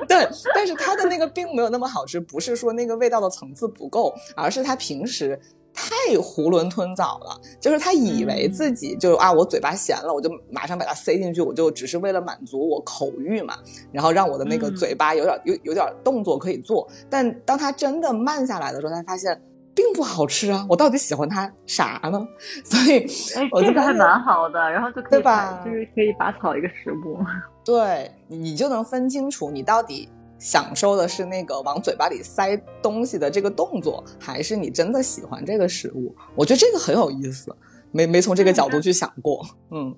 [0.08, 5.38] 对，但是他的那个并没有那么好吃，不是说那个味道的层次不够，而是他平时
[5.72, 13.58] 太囫囵吞枣了，就是他以为自己就啊，我嘴巴咸了，我就马上把它塞进去，我就只是为了满足我口欲嘛，
[13.92, 19.40] 然后让我的那个嘴巴有点有有点动作可以做，但当他真的慢下来的时候，他发现。
[19.74, 20.64] 并不好吃啊！
[20.68, 22.26] 我到底喜欢它啥呢？
[22.64, 23.00] 所以，
[23.36, 27.18] 哎，这个还蛮好的，然后就可以把，就是可以拔草一个食物。
[27.64, 30.08] 对，你就能分清楚你到底
[30.38, 36.14] 享受的是那个往嘴巴里塞东西的这个动作，还是你真的喜欢这个食物。
[36.36, 37.54] 我觉得这个很有意思，
[37.90, 39.44] 没没从这个角度去想过。
[39.70, 39.92] 嗯，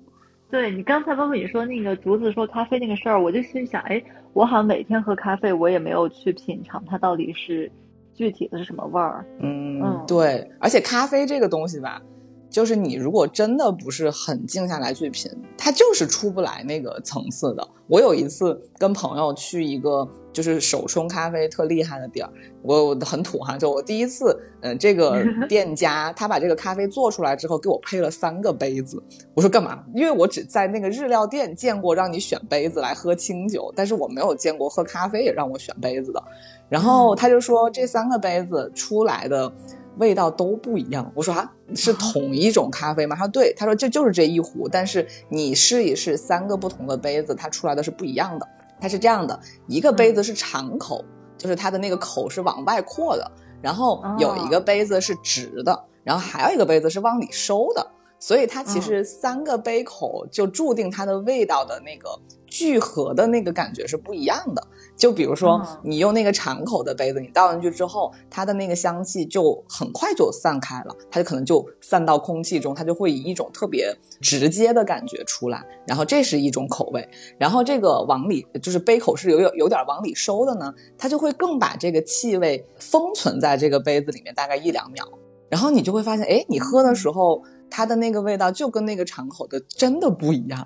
[0.49, 4.01] 对你刚才包括你说那个竹子说咖啡那个事儿，我就心想，哎，
[4.33, 7.71] 我好像每天喝咖啡，我也没有去品尝它到底是。
[8.17, 9.23] 具体的是什么味儿？
[9.39, 12.01] 嗯，对，而且咖啡这个东西吧，
[12.49, 17.65] 就是你如果真的不是很静下来去品，它就是出不来那个层次的。
[17.87, 22.29] 我有一次跟朋友去一个就是手冲咖啡特厉害的地儿，
[22.61, 29.01] 我很土哈，就我第一次，嗯，这个 店家他把这个咖啡做出来之后，给我配了三个杯子。
[29.33, 29.81] 我说干嘛？
[29.93, 36.21] 因为我只在那个日料店见过让你选杯子来喝清酒，但是我没有见过喝咖啡也让我选杯子的。
[36.69, 39.51] 然后他就说这三个杯子出来的
[39.97, 41.11] 味道都不一样。
[41.15, 43.15] 我说啊，是同一种咖啡吗？
[43.15, 48.47] 他说对，他说这就是这一壶，但是你试一试三个不同的杯子，它出来的是不一样的。
[48.79, 51.03] 它是这样的，一个杯子是敞口，
[51.37, 57.87] 就是它的那个口是往外扩的，然后有一个杯子是直的，然后还有一个杯子是往里收的。
[58.19, 62.09] 所以它其实三个杯口就注定它的味道的那个
[62.57, 64.67] 聚合的那个感觉是不一样的。
[64.95, 75.63] 就比如说你用那个敞口的杯子，你倒进去之后，它的那个香气就很快就散开了，它就可能就散到空气中，它就会以一种特别直接的感觉出来。
[75.85, 85.07] 然后这是一种口味，然后这个往里就是杯口是有有有点往里收的呢，它就会更把这个气味封存在这个杯子里面大概一两秒，
[85.47, 87.43] 然后你就会发现，哎，你喝的时候。
[87.69, 90.65] 它的那个味道就跟那个敞口的真的不一样。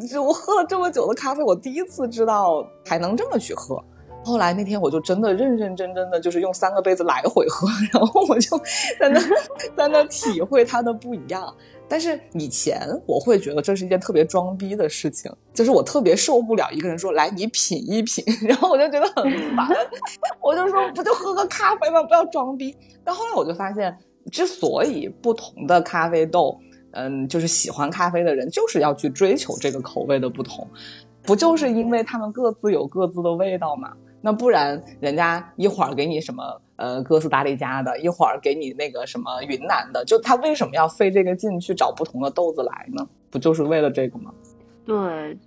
[0.00, 3.82] 就我喝了这么久的咖啡，我第一次知道还能这么去喝。
[4.24, 8.58] 后来那天我就真的认认真真的就是用三个杯子来回喝，然后我就
[8.98, 9.20] 在那
[9.76, 11.54] 在那体会它的不一样。
[11.88, 19.68] 但是以前我会觉得这是一件特别装逼的事情，就是我特别受不了一个人说来你品一品， 然后我就觉得很烦，
[20.42, 22.02] 我就说不就喝个咖啡吗？
[22.02, 22.76] 不要装逼。
[23.04, 23.96] 但后来我就发现。
[24.32, 26.58] 之所以不同的咖啡豆，
[26.96, 30.66] 嗯，就是喜欢咖啡的人就是要去追求这个口味的不同，
[31.22, 33.92] 不就是因为他们各自有各自的味道吗？
[34.22, 36.42] 那不然人家一会儿给你什么
[36.76, 43.06] 呃哥斯达黎加的，一会儿给你那个什么云南的，就他为什么要费这个劲去找不同的豆子来呢？
[43.30, 44.32] 不就是为了这个吗？
[44.84, 44.96] 对，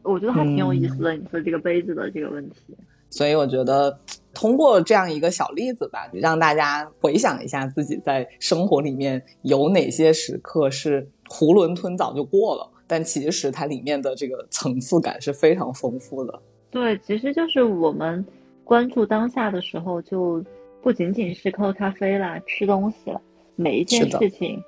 [0.04, 1.14] 我觉得还挺有意思的。
[1.16, 2.78] 你说这个杯子的这个问题。
[3.10, 3.98] 所以我觉得，
[4.36, 16.42] 通过这样一个小例子吧，让大家回想一下自己在生活里面有哪些时刻是囫囵吞枣就过了，但其实它里面的这个层次感是非常丰富的。
[16.72, 18.26] 对，其实就是我们
[18.64, 20.44] 关注当下的时候，就
[20.82, 23.22] 不仅仅是喝咖啡啦、吃东西了，
[23.56, 24.62] 每一件事情，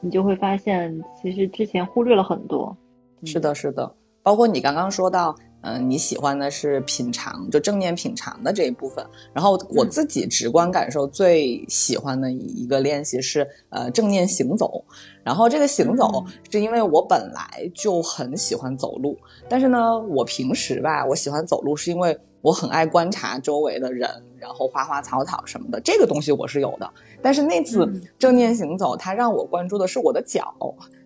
[0.00, 2.74] 你就会发现，其实之前忽略了很多。
[3.24, 5.34] 是的，是的，包括你刚刚说到。
[5.64, 9.04] 嗯，你喜欢的是品尝，就正念品尝的这一部分。
[9.32, 14.84] 然后我自己直观感受最喜欢的一个练习是呃正念行走。
[15.24, 26.90] 然后这个行走是因为我本来就很喜欢走路，但是呢，我平时吧，我喜欢走路是因为我很爱观察周围的人，然后花花草草什么的，这个东西我是有的。
[27.22, 30.54] 但是那次正念行走，它让我关注的是我的脚。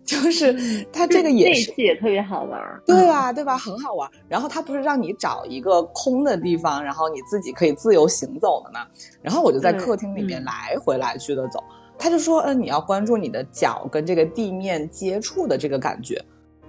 [0.09, 3.31] 就是它这个也是也特别好玩，对吧？
[3.31, 3.55] 对吧？
[3.55, 4.09] 很好玩。
[4.27, 8.87] 然后它不是让你找一个空的地方，然后你自己可以自由行走的吗？
[9.21, 11.63] 然后我就在客厅里面来回来去的走。
[11.95, 16.19] 他就说，嗯，你要关注你的脚跟这个地面接触的这个感觉。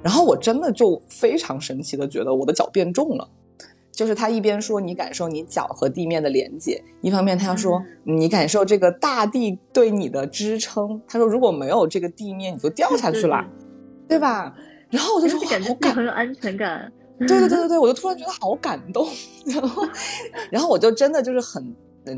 [0.02, 3.26] 然后我真的就非常神奇的觉得我的脚变重了。
[4.00, 10.98] 就是他一边说你感受你脚和地面的连接，一方面他说你感受这个大地对你的支撑。
[11.06, 13.44] 他说如果没有这个地面，你就掉下去了，
[14.08, 14.56] 对吧？
[14.88, 16.90] 然后我就说感觉很有安全感。
[17.18, 19.06] 对对对对对， 我就突然觉得好感动。
[19.44, 19.86] 然后，
[20.50, 21.62] 然后我就真的就是很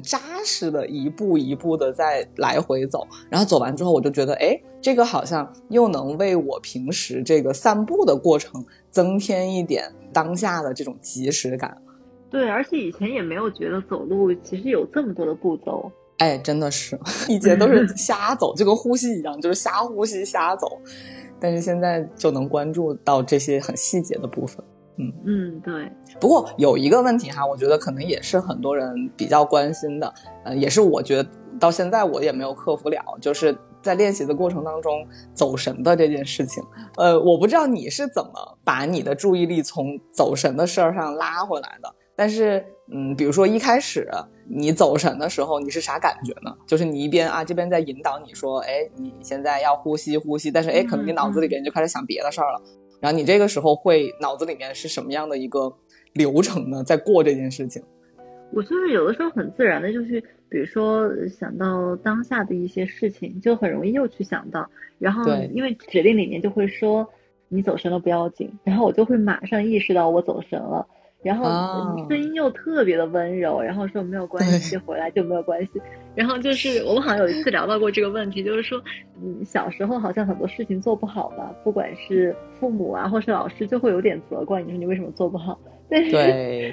[0.05, 3.05] 扎实的一步一步的在来回走。
[3.29, 9.93] 然后走完之后，我就觉得哎，这个好像又能为我平时这个散步的过程增添一点。
[10.13, 11.77] 当下的这种及时感，
[12.31, 16.99] 对，而且以前也没有觉得走路其实有这么多的步骤，哎，真的是
[17.29, 20.81] 以前都是 瞎走，就跟呼吸一样，就是瞎呼吸瞎走，
[21.41, 24.65] 但是现在就能关注到这些很细节的部分，
[24.99, 25.13] 嗯。
[25.25, 25.91] 嗯，对。
[26.21, 30.13] 不过有一个问题哈，我觉得可能也是很多人比较关心的，
[30.45, 31.29] 呃，也是我觉得
[31.63, 33.57] 到现在我也没有克服了，就是。
[33.83, 36.63] 在练习的过程当中，走神的这件事情，
[36.97, 41.93] 呃，我不知道你是怎么把你的注意力从走神的事儿上拉回来的。
[42.15, 44.09] 但是，嗯，比如说一开始
[44.49, 46.57] 你走神的时候，你是啥感觉呢？
[46.65, 52.63] 就是你一边啊这边在引导你说，哎，你现在要呼吸呼吸，但是哎，可能你脑子里边就开始想别的事儿了。
[53.01, 55.75] 然后你这个时候会脑子里面是什么样的一个
[56.13, 56.85] 流程呢？
[56.85, 57.83] 在过这件事情？
[58.53, 60.23] 我就是有的时候很自然的，就是
[60.53, 67.09] 比如说想到当下的一些事情，就很容易又去想到，然后因为指令里面就会说
[67.49, 70.87] 你走神了不要紧，然后我就会马上意识到我走神了，
[71.23, 71.47] 然后
[72.07, 75.81] 声音又特别的温柔，然后说没有关系，回来就没有关系。
[76.15, 78.79] 然后就是我们好像有一次聊到过这个问题，就是说，
[79.23, 85.59] 嗯，小时候好像很多事情做不好吧，不管是父母啊，或是老师，就会有点责怪你，说你为什么做不好。
[85.91, 86.11] 但是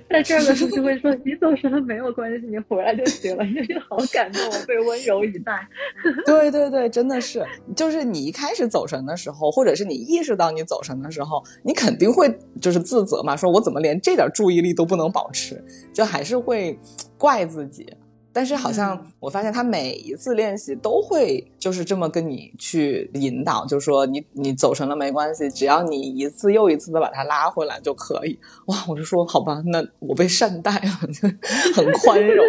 [0.10, 5.68] 在这儿的时候就会说你走神了没有关系，你回来就行了，就是好感动，我被温柔以待。
[6.26, 7.46] 对对对，真的是，
[7.76, 15.62] 就是你一开始走神的时候，或者是你意识到你走神的时候，你肯定会就是自责嘛，说我怎么连这点注意力都不能保持，
[15.94, 16.80] 就还是会
[17.18, 17.86] 怪自己。
[18.32, 28.38] 但是好像我发现他每一次练习都会就是这么跟你去引导，就是说你你走神了没关系，只要你一次又一次的把它拉回来就可以。
[28.66, 31.28] 哇，我就说好吧，那我被善待了， 就
[31.74, 32.46] 很宽容。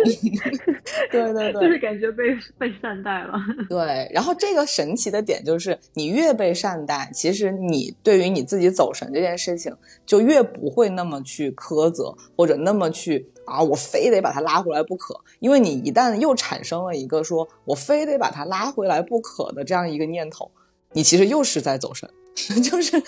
[1.11, 2.25] 对对对，就是感觉被
[2.59, 3.33] 被善待了。
[3.69, 13.27] 对，然后这个神奇的点就是，你越被善待，其实你对于你自己走神这件事情就越不会那么去苛责，或者那么去。
[13.51, 20.51] 啊，我非得把它拉回来不可，因为你一旦又产生了一个说我非得把它拉回来不可的这样一个念头，
[20.93, 22.09] 你其实又是在走神，
[22.63, 23.03] 就是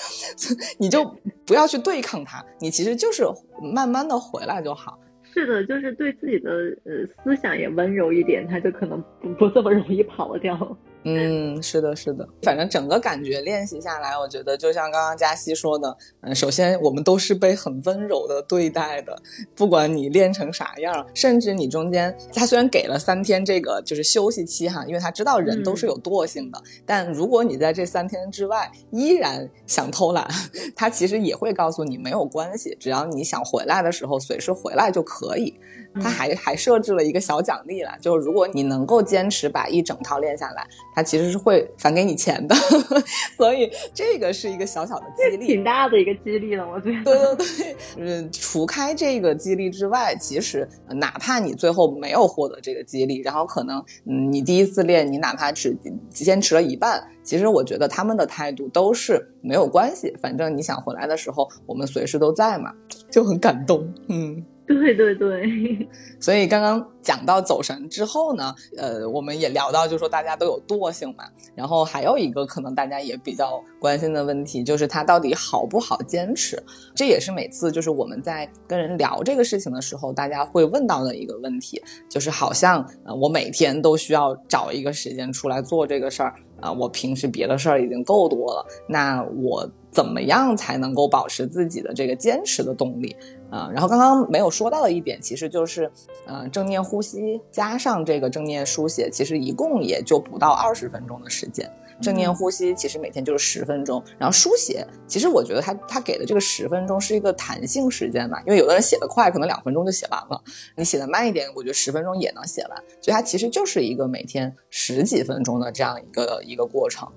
[0.78, 1.04] 你就
[1.46, 3.24] 不要去对抗它，你其实就是
[3.62, 4.98] 慢慢的回来就好。
[5.32, 6.50] 是的，就是对自己的
[6.84, 10.76] 呃思想也温柔一点，他就可能不不这么容易跑掉。
[11.04, 19.20] 嗯，是的，是的，反正整个感觉练习下来，我觉得就像刚刚佳熙说的，嗯，首先我们都是被很温柔的对待的，
[19.56, 30.28] 不管你练成啥样，甚至你中间他虽然给了三天这个就是休息期哈，因为他知道人都是有惰性的，但如果你在这三天之外依然想偷懒，
[30.76, 35.58] 他其实也会告诉你没有关系，只要你想回来的时候随时回来就可以。
[36.00, 42.54] 他还还设置了一个小奖励了，就是如果你能够坚持把一整套练下来，他其实是会返给你钱的，
[43.36, 47.36] 所以这个是一个小小的激励，挺大的一个激励了，我觉得。
[47.36, 55.76] 对对对，嗯，除开这个激励之外，其实哪怕你最后没有获得这个激励，然后可能嗯，你第一次练，你哪怕只
[56.10, 62.72] 坚持了一半，其实我觉得他们的态度都是没有关系，反正你想回来的时候，我们随时都在嘛，
[63.10, 64.44] 就很感动，嗯。
[64.66, 65.88] 对 对对，
[66.20, 71.24] 所以刚刚讲到走神之后呢，呃，我们也聊到，就是说大家都有惰性嘛。
[71.54, 76.62] 然后还有一个可能大家也比较关心的问题，就是它到底好不好坚持？
[76.94, 86.34] 这也是每次就是我们在跟人聊这个事情的时候，大家会问到的一个问题，就是好像呃，我每天都需要找一个时间出来做这个事儿。
[86.62, 93.14] 啊，我平时别的事儿已经够多了，那我怎么样才能够保持自己的这个坚持的动力
[93.50, 93.68] 啊？
[93.70, 95.90] 然后刚刚没有说到的一点，其实就是，
[96.26, 101.70] 呃，正念呼吸加上这个正念书写，其实一共也就不到二十分钟的时间。
[102.00, 110.42] 正念呼吸其实每天就是十分钟，然后书写，其实我觉得他他给的这个十分钟是一个弹性时间嘛，因为有的人写的快，可能两分钟就写完了，
[110.76, 117.08] 你写的慢一点，我觉得十分钟也能写完，所以它其实就是一个每天十几分钟的这样一个一个过程。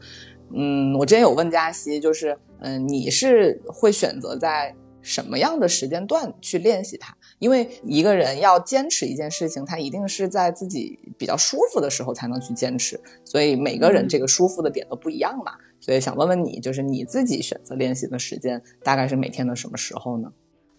[0.53, 7.15] 嗯，我之前有问佳熙，就是嗯，你是会选择在什么样的时间段去练习它？
[7.39, 15.51] 因为一个人要坚持一件事情，他一定是在自己比较舒服的时候才能去坚持，所以每个人这个舒服的点都不一样嘛。
[15.81, 20.31] 所以想问问你，就是你自己选择练习的时间大概是每天的什么时候呢？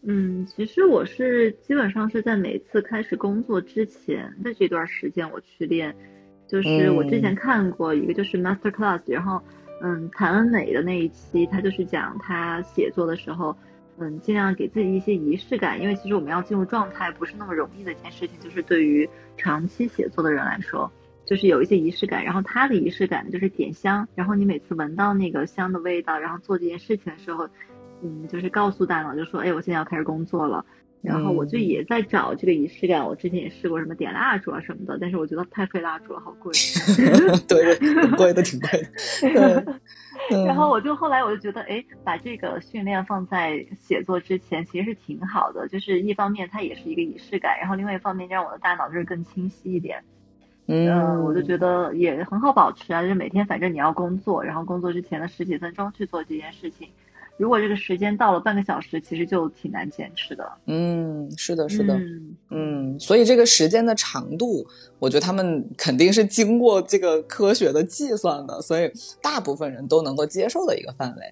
[0.09, 5.95] 嗯，其实我是基本上是在每次开始工作之前的这段时间我去练，
[6.49, 9.41] 就是我之前看过一个就是 master class，然后
[9.83, 13.55] 嗯，谭恩美的那一期他就是讲他写作的时候。
[13.99, 18.39] 嗯，尽量给自己一些仪式感，因为其实我们要进入状态不是那么容易的一件事情。
[18.41, 20.91] 就是对于长期写作的人来说，
[21.25, 22.23] 就是有一些仪式感。
[22.23, 27.49] 然后他的仪式感就是点香，然后你每次闻到那个香的味道，然后做这件事情的时候，
[28.03, 30.65] 嗯，就是告诉大脑，就说，哎，我现在要开始工作了。
[31.07, 36.53] 然后我就也在找这个仪式感，我之前也试过什么点蜡烛啊什么的，但是我觉得太费蜡烛了，好贵。
[37.47, 39.79] 对，挺贵的，挺贵的。
[40.45, 45.69] 然后我就后来我就觉得，哎，把这个训练放在写作之前，其实是挺好的。
[45.69, 50.03] 就是一方面它也是一个仪式感，然后另外一方面让我的大脑就是更清晰一点。
[50.67, 56.89] 嗯，我就觉得也很好保持啊，就是每天反正你要工作，然后工作之前的十几分钟去做这件事情。
[57.37, 60.51] 如果这个时间到了半个小时，其实就挺难坚持的。
[60.67, 61.99] 嗯，是的，是的，
[62.51, 64.67] 嗯，所以这个时间的长度，
[64.99, 71.23] 我觉得他们肯定是经过这个科学的计算的，所以大部分人都能够接受的一个范围。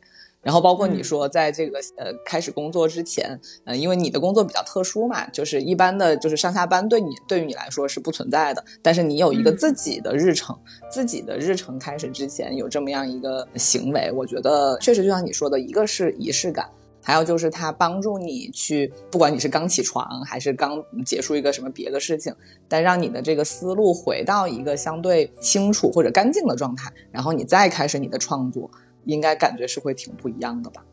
[0.45, 8.63] 然后包括你说，在这个呃开始工作之前，呃，因为你的工作比较特殊嘛，就是一般的就是上下班对你对于你来说是不存在的。
[8.83, 10.57] 但是你有一个自己的日程，
[10.91, 16.69] 自己的日程开始之前有这么样一个行为，我觉得确实就像你说的，一个是仪式感，
[17.03, 22.35] 还有就是它帮助你去，不管你是刚起床还是刚结束一个什么别的事情，
[22.69, 28.71] 但让你的这个思路回到一个相对清楚或者干净的状态，然后你再开始你的创作。
[29.05, 30.85] 应该感觉是会挺不一样的吧？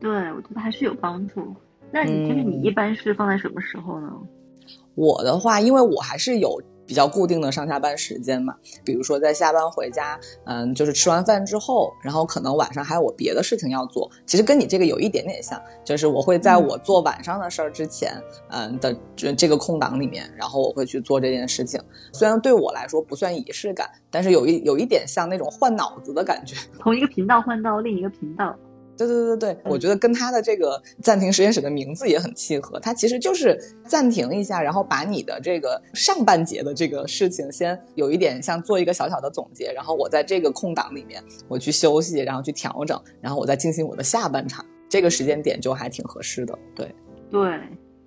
[0.00, 1.54] 对，我觉得还是有帮助。
[1.90, 4.12] 那你就是你一般是放在什么时候呢？
[4.94, 6.60] 我的话，因为我还是有。
[6.86, 14.10] 比较固定的上下班时间嘛，比如说在下班回家，嗯，就是吃完饭之后，然后可能晚上还有我别的事情要做。
[14.24, 18.12] 其实跟你这个有一点点像，就是我会在我做晚上的事儿之前，
[18.50, 21.80] 嗯的这这个空档里面，然后我会去做这件事情。
[22.12, 28.56] 虽然对我来说不算仪式感，但是有一有一点像那种换脑子的感觉，从一个频道换到另一个频道。
[28.96, 32.80] 对对对对，我觉得跟他的这个暂停实验室的名字也很契合。
[32.80, 44.64] 它其实就是暂停一下，然后把你的这个上半节的这个事情先有一点像做一个小小的总结，然后我在这个空档里面我去休息，然后去调整，然后我再进行我的下半场。
[44.88, 46.56] 这个时间点就还挺合适的。
[46.74, 46.94] 对
[47.30, 47.60] 对，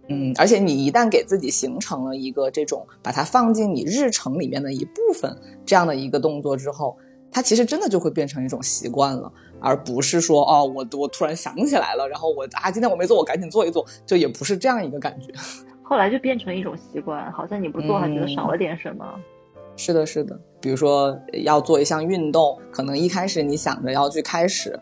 [0.07, 6.97] 嗯，而且你一旦给自己形成了一个这种把它放进你日程里面的一部分这样的一个动作之后，
[7.29, 9.31] 它其实真的就会变成一种习惯了。
[9.61, 15.33] 而不是说哦，我我突然想起来了，然后我啊，今天我没做，我赶紧做一做，就也不是这样一个感觉。
[15.83, 19.05] 后来就变成一种习惯，好像你不做还觉得少了点什么。
[19.75, 20.39] 是的，是的。
[20.61, 24.77] 比如说要做一项运动，可能一开始你想着要去开始，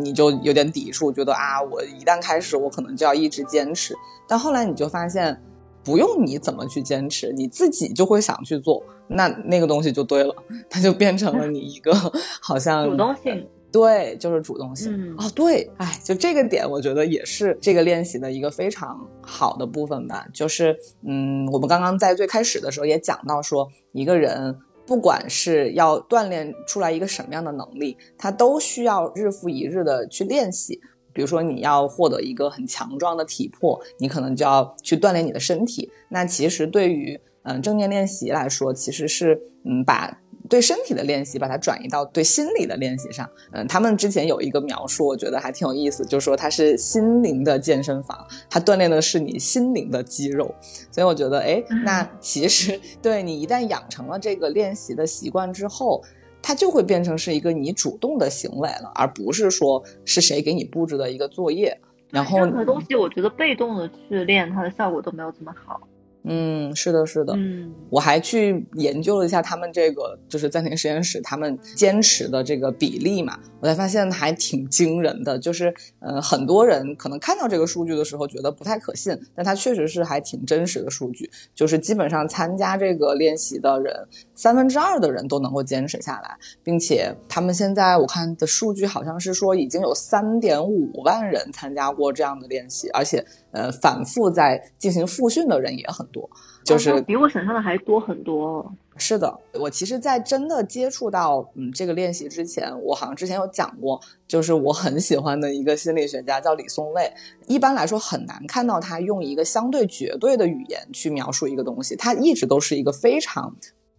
[0.00, 3.94] 你就有点抵触，觉得啊，我一旦开始，我可能就要一直坚持。
[4.28, 5.42] 但后来你就发现，
[5.84, 10.32] 不用你怎么去坚持，你自己就会想去做，那那个东西就对了，
[10.70, 11.92] 它就变成了你一个
[12.40, 13.46] 好像主动性。
[13.76, 15.30] 对，就是主动性哦。
[15.34, 20.26] 对，哎，就这个点，我觉得也是这个练习的一个非常好的部分吧。
[20.32, 20.74] 就是，
[21.06, 24.56] 嗯，我们刚刚在最开始的时候也讲到说，一个人
[24.86, 30.80] 不管是要锻炼出来一个什么样的能力，他都需要日复一日的去练习。
[31.12, 35.90] 比如说，你要获得一个很强壮的体魄，你可能就要去锻炼你的身体。
[36.08, 40.18] 那其实对于嗯正念练习来说，其实是嗯把。
[40.48, 43.28] 对身体的练习，把它转移到对心理的练习上。
[43.52, 50.54] 嗯，他们之前有一个描述，我觉得还挺有意思，就是说它是心灵的健身房，它锻炼的是你心灵的肌肉。
[50.90, 56.02] 所以我觉得，哎，那其实对你一旦养成了这个练习的习惯之后，
[56.42, 61.76] 它就会变成是一个你主动的行为了，而不是说是谁给你布置的一个作业。
[62.08, 65.80] 然后任何东西，我觉得被动的去练，它的效果都没有这么好。
[66.28, 67.32] 嗯，是的，是的。
[67.36, 75.38] 嗯，我还去研究了一下他们这个就是暂停实验室他们坚持的这个比例嘛，我才发现还挺惊人的。
[75.38, 81.30] 就是呃，很多人可能看到这个数据的时候觉得不太可信，但它确实是还挺真实的数据。
[81.54, 83.94] 就是基本上参加这个练习的人，
[84.34, 96.28] 三分之二的人都能够坚持下来，并且他们现在我看的数据好像是说已经有三点五万人参加过这样的练习，而且呃，反复在进行复训的人也很多。
[96.64, 98.72] 就是比我想象的还多很多。
[98.98, 107.12] 是的，我其实，在真的接触到嗯这个练习之前，我好像之前有讲过，就是我很喜欢的一个心理学家叫李松蔚。
[107.46, 113.54] 一般来说，很难看到他用一个相对绝对的语言去描述一个东西，他一直都是一个非常。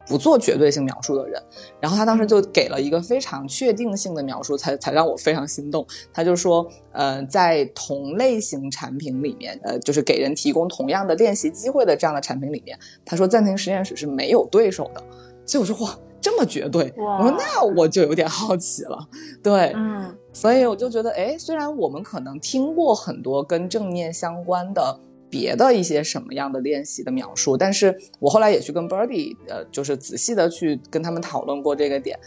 [0.07, 1.41] 不做绝对性描述的人，
[1.81, 5.85] 然后他当时就给了一个非常确定性的描述，才才让我非常心动。
[6.13, 15.03] 他就说，呃，在同类型产品里面，呃，就是给人提供同样的练习机会的这样的产品里面，他说暂停实验室是没有对手的。
[15.45, 18.97] 所以我说，哇，这么绝对，我说那我就有点好奇了。
[19.43, 24.99] 对，嗯，所以我就觉得，哎，虽然我们可能听过很多跟正念相关的。
[25.29, 32.17] 别的一些什么样的练习的描述，但是我后来也去跟 Birdy，呃，就是仔细的去跟他们讨论过这个点，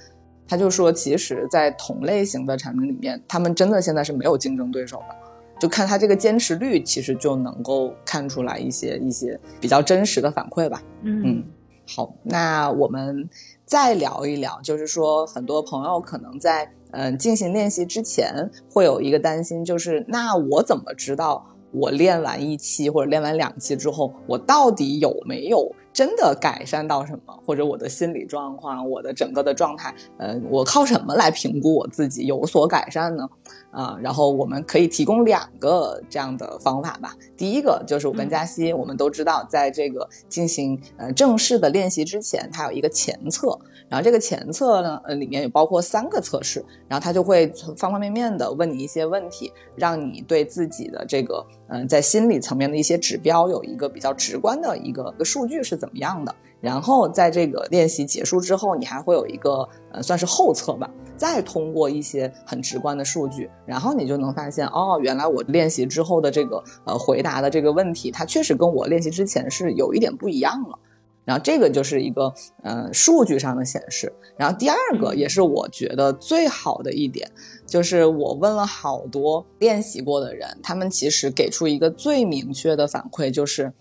[0.47, 5.17] 他就说，其实，在同类型的产品里面，他们真的现在是没有竞争对手的，
[5.61, 10.83] 就看他这个坚持率，其实就能够看出来一些一些比较真实的反馈吧。
[11.03, 11.45] 嗯，
[11.87, 13.29] 好，那我们
[13.65, 21.47] 再聊一聊，就是说，很多朋友可能在嗯进行练习之前会有一个担心，就是那我怎么知道？
[21.73, 27.39] 我练完一期或者练完两期之后，我到底有没有真的改善到什么？
[27.47, 33.29] 或者我的心理状况，我的整个的状态，呃，我靠什么来评估我自己有所改善呢？
[33.71, 37.15] 啊，然后我们可以提供两个这样的方法吧。
[37.37, 43.59] 第一个就是我跟佳熙，我们都知道，在这个进行呃正式的练习之前，它有一个前测。
[43.89, 56.35] 然后这个前测呢，呃，里面有包括三个测试，然后他就会方方面面的问你一些问题，让你对自己的这个，嗯，在心理层面的一些指标有一个比较直观的一个个数据是怎么样的。
[56.61, 70.79] 然后在这个练习结束之后，你还会有一个，呃，算是后测吧，再通过一些很直观的数据，然后你就能发现，哦，原来我练习之后的这个，呃，回答的这个问题，它确实跟我练习之前是有一点不一样了。
[71.25, 77.31] 然后这个就是一个呃数据上的显示，然后第二个也是我觉得最好的一点，
[77.67, 83.73] 就是我问了好多练习过的人，他们其实给出一个最明确的反馈，就是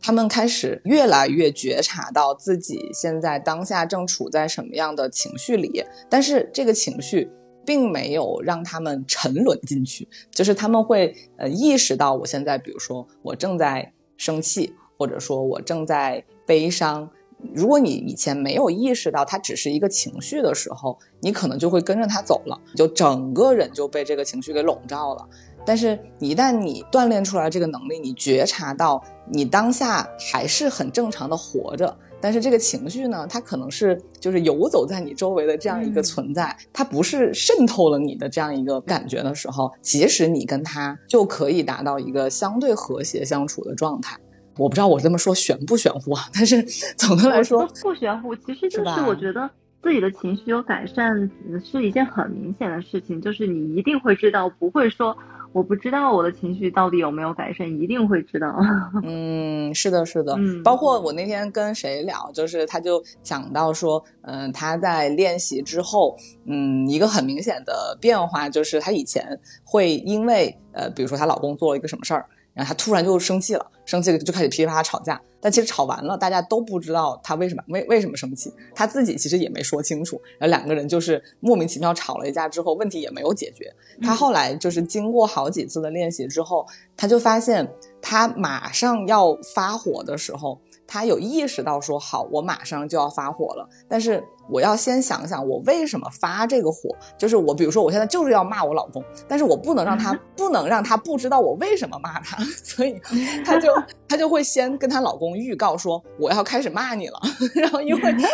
[0.00, 7.30] 他们开始越来越觉察到自己现在当下正处在什么样的情绪里，但是这个情绪
[7.66, 16.24] 并没有让他们沉沦进去，就是他们会呃意识到我现在，比如说我正在生气，或者说我正在。
[16.46, 17.08] 悲伤，
[17.54, 25.26] 如果你以前没有意识到它只是一个情绪的时候，你可能就会跟着它走了，就整个人就被这个情绪给笼罩了。
[25.64, 44.18] 但是，一旦你锻炼出来这个能力，你觉察到你当下还是很正常的活着，但是这个情绪呢，它可能是就是游走在你周围的这样一个存在，它不是渗透了你的这样一个感觉的时候，即使你跟它就可以达到一个相对和谐相处的状态。
[44.56, 46.62] 我不知道我这么说玄不玄乎啊，但是
[46.96, 49.48] 总的来说不玄乎，其实就是我觉得
[49.82, 51.30] 自己的情绪有改善
[51.64, 55.16] 是一件很明显的事情，就是你一定会知道，不会说
[55.52, 58.56] 我不知道我的情绪到底有没有改善，一定会知道。
[59.04, 72.26] 嗯，是的，是的，嗯包括我那天跟谁聊，就是他就讲到说，嗯，他在练习之后，嗯，一个很明显的变化就是他以前会因为呃，比如说她老公做了一个什么事儿。
[72.54, 75.20] 然后他突然就生气了，生气了就开始噼里啪啦吵架。
[75.40, 80.18] 但其实吵完了，大家都不知道他为什么为为什么生气，他自己其实也没说清楚。
[80.38, 83.70] 然后两个人就是莫名其妙吵了一架之后，问题也没有解决。
[84.00, 87.68] 他后来就是经过好几次的练习之后，他就发现
[88.00, 90.58] 他马上要发火的时候。
[90.86, 96.90] 他有意识到说好，我马上就要发火了，但是我要先想想我为什么发这个火。
[97.18, 103.00] 就是我，比如说我现在就是要骂我老公，但是我不能让他不能让他不知道我为什么骂他， 所以
[103.44, 103.70] 他就
[104.14, 107.18] 他就会先跟她老公预告说我要开始骂你了。
[107.56, 108.24] 然后因为你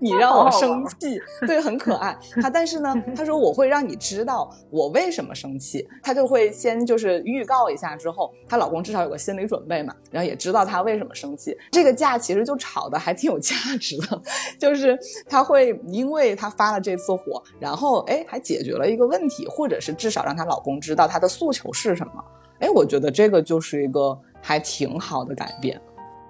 [0.08, 2.16] 你让我生气，对，很可爱。
[2.40, 11.54] 她但是呢，她说我会让你知道我为什么生气，她就会先就是预告一下之后，她老公至少有个心理准备嘛，然后也知道她为什么生气。
[11.72, 11.96] 这个。
[11.96, 14.22] 架其实就吵的还挺有价值的，
[14.60, 22.12] 就是她会因为她发了这次火，然后哎还解决了一个问题，或者是至少让她老公知道她的诉求是什么。
[22.58, 25.80] 哎，我觉得这个就是一个还挺好的改变。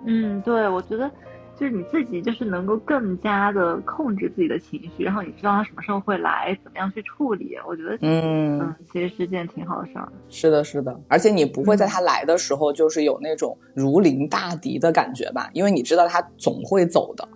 [0.06, 1.10] 嗯，对，我觉得。
[1.58, 7.56] 就是你自己，就是能够更加的控制自己的情绪，然后你知道他什么时候会来，怎么样去处理。
[7.66, 10.06] 我觉得，嗯嗯，其实是件挺好的事儿。
[10.28, 15.48] 是的，是的，而且你不会在他来的时候，就是有那种如临大敌的感觉吧？
[15.54, 17.26] 因为你知道他总会走的，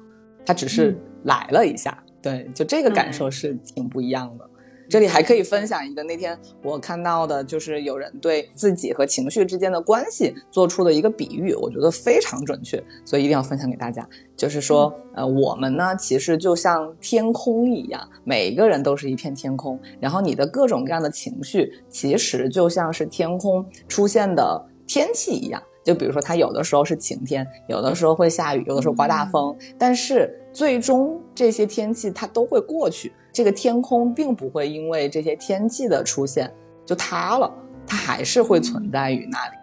[0.44, 1.96] 他只是来了一下。
[2.20, 4.50] 对，就这个感受是挺不一样的。
[4.90, 14.04] 这里还可以分享一个那天我看到的，就是有人对自己和情绪之间的关系做出的一个比喻，我觉得非常准确，所以一定要分享给大家。
[14.36, 25.62] 就是说，呃，我们呢其实就像天空一样，每一个人都是一片天空，然后你的各种各样的情绪，其实就像是天空出现的天气一样。
[25.84, 33.12] 就比如说，它有的时候是晴天，有的时候会下雨，有的时候刮大风，但是最终这些天气它都会过去。
[33.32, 36.52] 这个天空并不会因为这些天气的出现
[36.84, 37.52] 就塌了，
[37.86, 39.56] 它还是会存在于那里。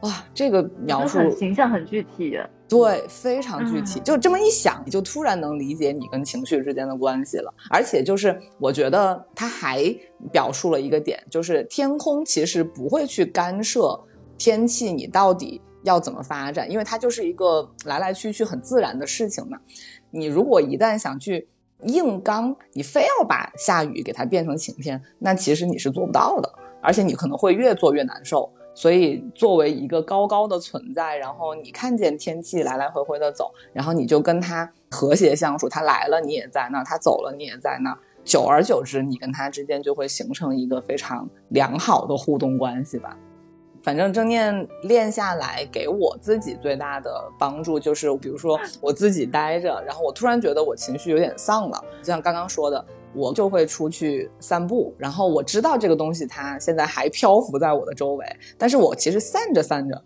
[0.00, 4.00] 哇，这个描述形象很具体，对，非常具体。
[4.00, 7.52] 就这么一想，你就突然能理解你跟情绪之间的关系了。
[7.70, 9.94] 而且就是我觉得他还
[10.32, 14.02] 表述了一个点，就是天空其实不会去干涉
[14.38, 19.58] 天气，你到底要怎么发展，因为它就是一个来来去去很自然的事情嘛。
[20.10, 21.46] 你如果一旦想去。
[21.82, 26.50] 硬刚，你非要把下雨给它变成晴天，那其实你是做不到的，
[26.82, 28.50] 而且你可能会越做越难受。
[28.74, 43.16] 所以，作为一个高高的存在，然后你看见天气来来回回的走，然后你就跟它和谐相处，它来了你也在那，它走了你也在那，久而久之，你跟它之间就会形成一个非常良好的互动关系吧。
[43.86, 52.84] 反正正念练下来，给我自己最大的帮助就是，比如说我自己待着，然后我突然觉得我情绪有点丧了，就像刚刚说的，
[53.14, 54.92] 我就会出去散步。
[54.98, 58.26] 然后我知道这个东西它现在还漂浮在我的周围，
[58.58, 60.02] 但是我其实散着散着。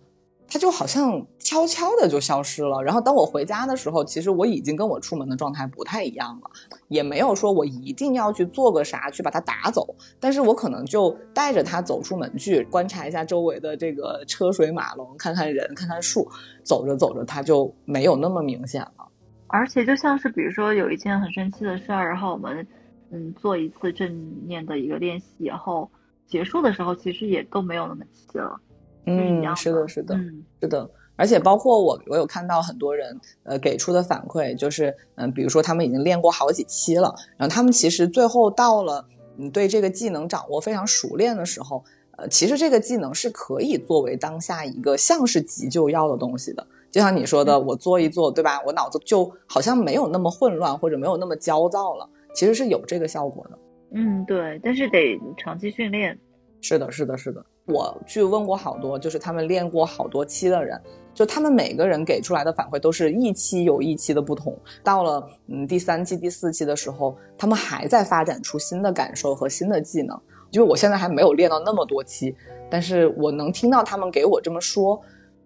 [0.51, 6.51] 它就好像悄悄的就消失了，然后当我回家的时候，其实我已经跟我出门的状态不太一样了，
[6.88, 16.28] 也没有说我一定要去做个啥去把它打走，但是我可能就带着它走出门去，观察一下周围的这个车水马龙，看看人，看看树，
[16.64, 19.07] 走着走着它就没有那么明显了。
[19.46, 22.66] 而且就像是比如说有一件很生气的事儿，然后我们
[23.12, 25.88] 嗯做一次正念的一个练习以后，
[26.26, 28.61] 结束的时候其实也都没有那么气了。
[29.07, 30.18] 嗯，是的，是的，
[30.61, 41.84] 是的，而且包括我，我有看到很多人呃给出的反馈，就是嗯，比如说他们已经练过好几期了，然后他们其实最后到了你对这个技能掌握非常熟练的时候，
[42.16, 48.61] 呃，其实这个技能是可以作为当下一个像是急救药的东西的，就像你说的，我做一做，对吧？
[48.64, 53.59] 我脑子就好像没有那么混乱或者没有那么焦躁了，其实是有这个效果的。
[53.92, 56.18] 嗯，对，但是得长期训练。
[56.61, 57.44] 是的，是的，是的。
[57.70, 60.80] 我去问过好多，就是他们练过好多期的人，
[61.14, 64.56] 就他们每个人给出来的反馈都是一期有一期的不同。
[64.82, 70.20] 到了嗯第三期、第四期的时候，他们还在发展出新的感受和新的技能。
[70.50, 72.34] 因为我现在还没有练到那么多期，
[72.68, 75.00] 但是我能听到他们给我这么说，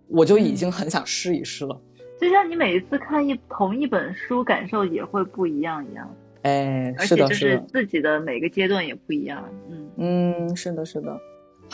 [0.08, 1.78] 我就已经很想试一试了。
[2.18, 6.10] 就像你每一次看一同一本书，感受也会不一样一样。
[6.40, 9.46] 哎，是的，是的，自己的每个阶段也不一样。
[9.68, 9.90] 嗯
[10.46, 11.20] 嗯，是的，是的。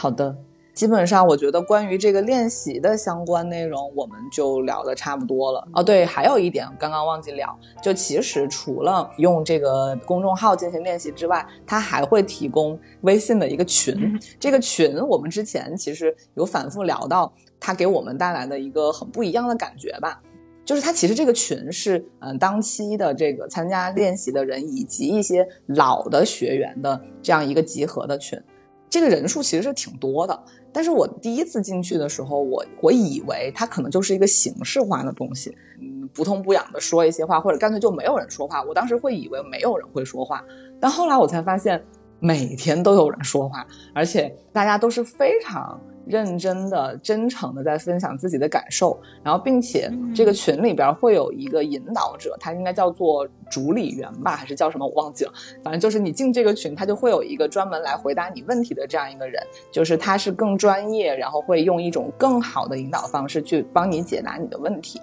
[0.01, 0.35] 好的，
[0.73, 5.69] 基本上我觉得关于这个练习的相关内容，我们就聊的差不多了。
[5.75, 14.19] 哦，对，还有一点刚刚忘记聊，就其实除了用这个公众号进行练习之外，它还会提供微信的一个群。
[14.39, 17.31] 这个群我们之前其实有反复聊到，
[17.61, 20.23] 它给我们带来的一个很不一样的感觉吧，
[20.65, 28.43] 就是它其实这个群是嗯当期的这个参加练习的人以及一些老的学员的这样一个集合的群。
[28.91, 30.39] 这个人数其实是挺多的，
[30.73, 38.63] 但是我第一次进去的时候，我我以为它可能就是一个形式化的东西，嗯，不痛不痒的说一些话，或者干脆就没有人说话。
[38.65, 40.45] 我当时会以为没有人会说话，
[40.81, 41.81] 但后来我才发现，
[42.19, 43.65] 每天都有人说话，
[43.95, 45.81] 而且大家都是非常。
[46.07, 54.87] 认真的、真诚的在分享自己的感受，然后并且这个群里边会有一个引导者，他应该叫做主理员吧，还是叫什么？
[54.87, 55.33] 我忘记了。
[55.63, 59.41] 反正就是你进这个群，他就会有一个专门来回答你问题的这样一个人，
[59.71, 65.01] 就是他是更专业，然后会用一种更好的引导方式去帮你解答你的问题。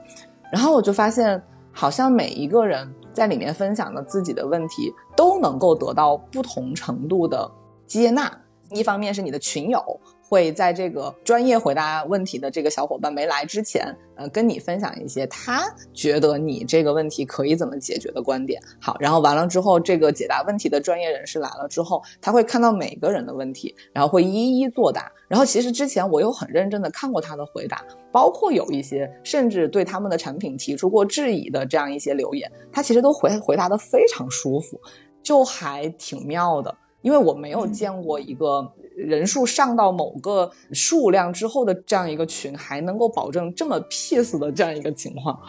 [0.52, 1.42] 然后我就发现，
[1.72, 7.50] 好像每一个人在里面分享的自己的问题，都能够得到不同程度的
[7.86, 8.32] 接纳。
[8.72, 9.82] 一方面是你的群友。
[10.28, 15.64] 会在这个专业回答问题的这个小伙伴没来之前，呃，跟你分享一些他
[15.94, 18.62] 觉得你这个问题可以怎么解决的观点。
[18.82, 25.10] 好，然后完了之后，这个解答问题的专业人士来了之后，他会看到每个人的问题，然后会一一作答。
[25.30, 34.78] 然后其实之前我有很认真的看过他的回答，包括有一些甚至对他们的产品提出过质疑的这样一些留言，他其实都回回答的非常舒服，
[35.24, 36.76] 就还挺妙的。
[37.02, 38.70] 因为我没有见过一个。
[38.98, 45.40] 人数上到某个数量之后的这样一个群，还能够保证这么 peace 的这样一个情况，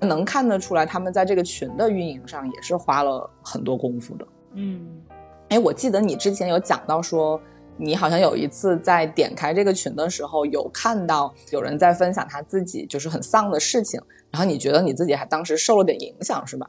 [0.00, 4.26] 能看得出来他们在这个群的运营上也是花了很多功夫的。
[4.54, 4.84] 嗯，
[5.50, 7.40] 哎，我记得你之前有讲到说，
[7.76, 14.00] 你好像有一次在点开这个群的时候，有看到有人在分享他自己就是很丧的事情，
[14.32, 16.68] 然后你觉得你自己还当时受了点影响，是吧？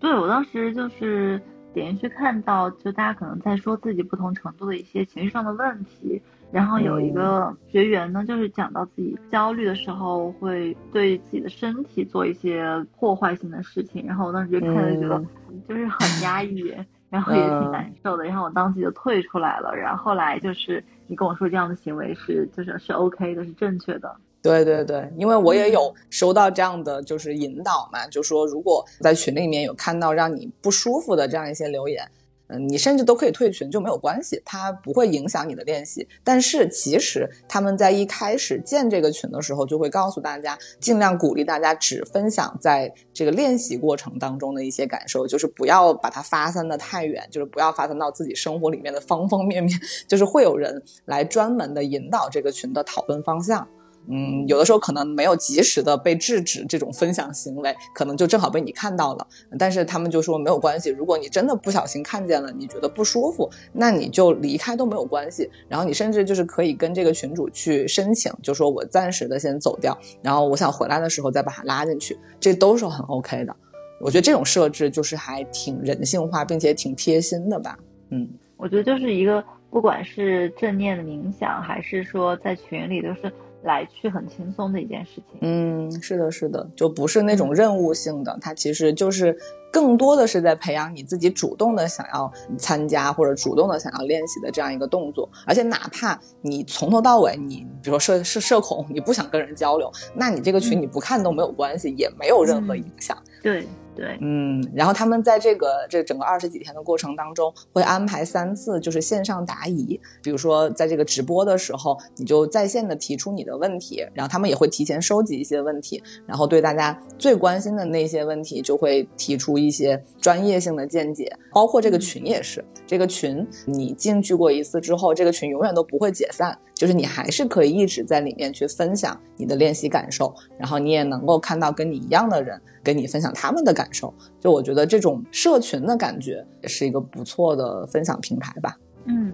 [0.00, 1.40] 对，我当时就是。
[1.76, 6.20] 点进去看到，就大家可能在说自己不同程度的一些情绪上的问题，
[6.50, 12.64] 然后有一个学员呢，就是讲到自己焦虑的时候会对自己的身体做一些
[12.98, 15.22] 破坏性的事情，然后我当时就看着觉得
[15.68, 16.74] 就是很压抑，
[17.10, 24.16] 然后也挺难受的，然后我当即就退出来了，然后后来就是你跟我说这样的行为是就是是 OK 的，是正确的。
[24.42, 32.08] 对对对，因为我也有收到这样的就是引导嘛，就说如果在群里面有看到让你不舒服的这样一些留言，
[32.48, 36.06] 嗯，你甚至都可以退群就没有关系，它不会影响你的练习。
[36.22, 49.76] 但是其实他们在一开始建这个群的时候，就会告诉大家，尽量鼓励大家只分享在这个练习过程当中的一些感受，就是不要把它发散的太远，就是不要发散到自己生活里面的方方面面，
[50.06, 53.66] 就是会有人来专门的引导这个群的讨论方向。
[54.08, 59.26] 嗯，有的时候可能没有及时的被制止这种分享行为，可能就正好被你看到了。
[59.58, 65.50] 但是他们就说没有关系，如果你真的不小心看见了，你觉得不舒服，那你就离开都没有关系。
[65.68, 73.56] 然后你甚至就是可以跟这个群主去申请，就说我暂时的先走掉，然后我想回来的时候再把他拉进去，这都是很 OK 的。
[74.00, 77.76] 我觉得这种设置就是还挺人性化，并且挺贴心的吧。
[78.10, 83.32] 嗯，我觉得就是一个不管是正念的冥想，还是说在群里都是。
[83.62, 89.36] 来去很轻松的一件事情，嗯，是的，是的，就不是那种任务性的，它其实就是
[89.72, 95.28] 更多的是在培养你自己主动的想要参加或者主动的想要练习的这样一个动作。
[95.44, 103.16] 而且哪怕你从头到尾，你比如说社社社恐，你不想跟人交流，那你这个群你不看都没有关系，也没有任何影响。
[103.42, 103.66] 对。
[103.96, 126.58] 对，嗯，然后他们在这个这整个二十几天的过程当中，会安排三次就是线上答疑，比如说在这个直播的时候，你就在线的提出你的问题，然后他们也会提前收集一些问题，然后对大家最关心的那些问题就会提出一些专业性的见解，包括这个群也是，这个群你进去过一次之后，这个群永远都不会解散。
[126.76, 134.12] 就是你还是可以一直在里面去分享你的练习感受，然后你也能够看到跟你一样的人跟你分享他们的感受。
[134.38, 138.76] 就我觉得这种社群的感觉也是一个不错的分享平台吧。
[139.06, 139.32] 嗯。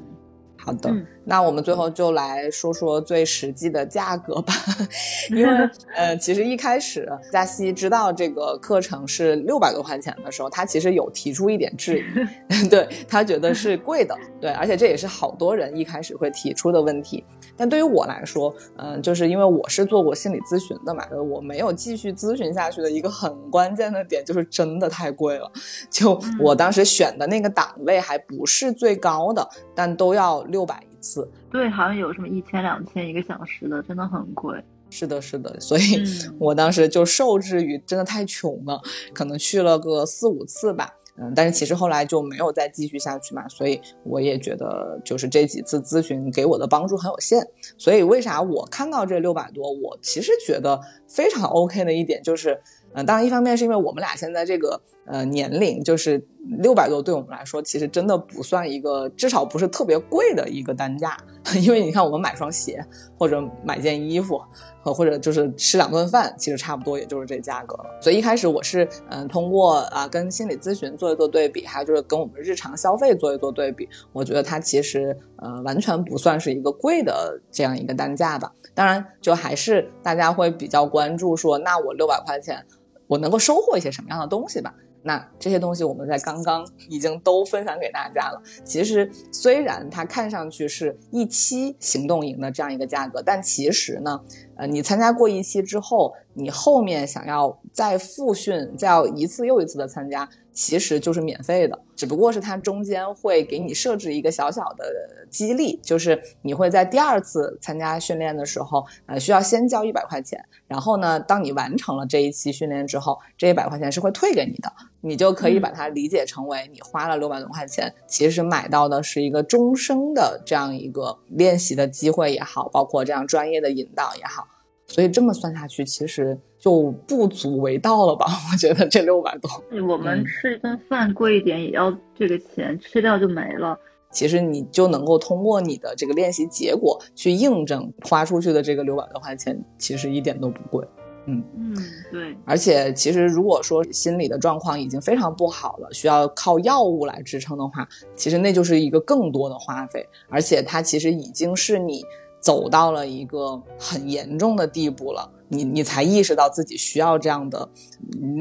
[0.64, 0.88] 好的，
[1.24, 4.54] 那我们最后就来说说最实际的价格吧，
[5.30, 12.04] 因为 呃，其实一开始佳西知道这个课程是六百多块钱的时候，他其实有提出一点质
[12.50, 17.24] 疑， 对他觉得是贵的，对，而且这也是好多人一开始会提出的问题。
[17.62, 25.48] 但对于我来说，嗯，就是因为我是做过心理咨询的嘛，我没有继续咨询下去的一个很关键的点就是真的太贵了。
[25.88, 30.42] 就我当时选的那个档位还不是最高的，但都要。
[30.48, 34.58] 六百一次，对，好像有什么一千两千一个小时的，真的很贵。
[34.90, 36.02] 是的，是的，所以
[36.38, 38.80] 我当时就受制于真的太穷了，
[39.14, 40.90] 可能去了个四五次吧。
[41.16, 47.46] 嗯，但是其实后来就没有再继续下去嘛，所以我也觉得就是这几次咨询给我的帮助很有限。
[47.76, 52.60] 所以为啥我看到这六百多，我其实觉得非常 OK 的一点就是。
[52.94, 56.22] 嗯，当然，一方面是因为我们俩现在这个呃年龄，就是
[56.60, 61.16] 六百多，对我们来说其实真的不算一个，至少不是特别贵的一个单价。
[61.60, 62.84] 因为你看，我们买双鞋
[63.18, 64.40] 或者买件衣服，
[64.80, 67.84] 和或者就是吃两顿饭，其实差不多也就是这价格了。
[68.00, 78.52] 所以一开始我是嗯通过啊跟心理咨询做一做对比，还有就是跟我们日常消费做一做对比，我觉得它其实呃完全不算是一个贵的这样一个单价吧。
[78.74, 82.64] 当然，就还是大家会比较关注说，那我六百块钱。
[83.12, 84.74] 我能够收获一些什么样的东西吧？
[85.02, 88.40] 那这些东西我们在刚刚已经都分享给大家了。
[88.64, 94.18] 其实虽然它看上去是一期行动营的这样一个价格，但其实呢，
[94.56, 100.26] 呃，你参加过一期之后，你后面想要再复训，再要一次又一次的参加。
[100.52, 104.84] 其实就是免费的，只不过是它中间会给你设置一个小小的
[105.30, 124.46] 激励，就是你会在第二次参加训练的时候，呃，需要先交一百块钱，然后呢，当你完成了这一期训练之后，这一百块钱是会退给你的，你就可以把它理解成为你花了六百多块钱，其实买到的是一个终生的这样一个练习的机会也好，包括这样专业的引导也好。
[124.92, 128.26] 所以这么算下去，其实就不足为道了吧？
[128.52, 129.50] 我觉得这六百多，
[129.88, 133.74] 我们吃一顿饭贵一点也要这个钱，吃掉就没了。
[134.10, 140.86] 其实你就能够通过你的这个练习结果去印证，花出去的这个六百多块钱其实一点都不贵。
[141.24, 141.74] 嗯嗯，
[142.10, 142.36] 对。
[142.44, 152.04] 而且其实如果说心理的状况已经非常不好了，需要靠药物来支撑的话，其实那就是一个更多的花费，而且它其实已经是你。
[152.42, 155.30] 走到了一个很严重的地步了。
[155.52, 157.68] 你你才意识到自己需要这样的，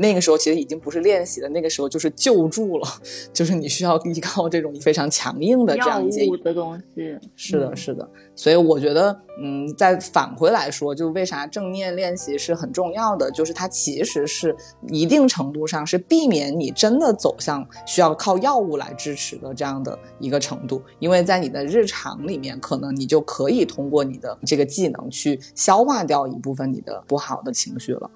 [0.01, 2.87] 那个时候其实已经不是练习了，那个时候就是救助了，
[3.33, 7.19] 就是你需要依靠这种非常强硬的这样一些的东西。
[7.35, 8.09] 是的，是的。
[8.33, 14.55] 所以我觉得，嗯，再返回来说，就为啥正念练习是很重要的，就是它其实是
[14.87, 27.00] 一定程度上是避免你真的走向需要靠药物来支持的这样的一个程度，因为在你的日常里面，可能你就可以通过你的这个技能去消化掉一部分你的。
[27.07, 28.09] 不好的情绪了，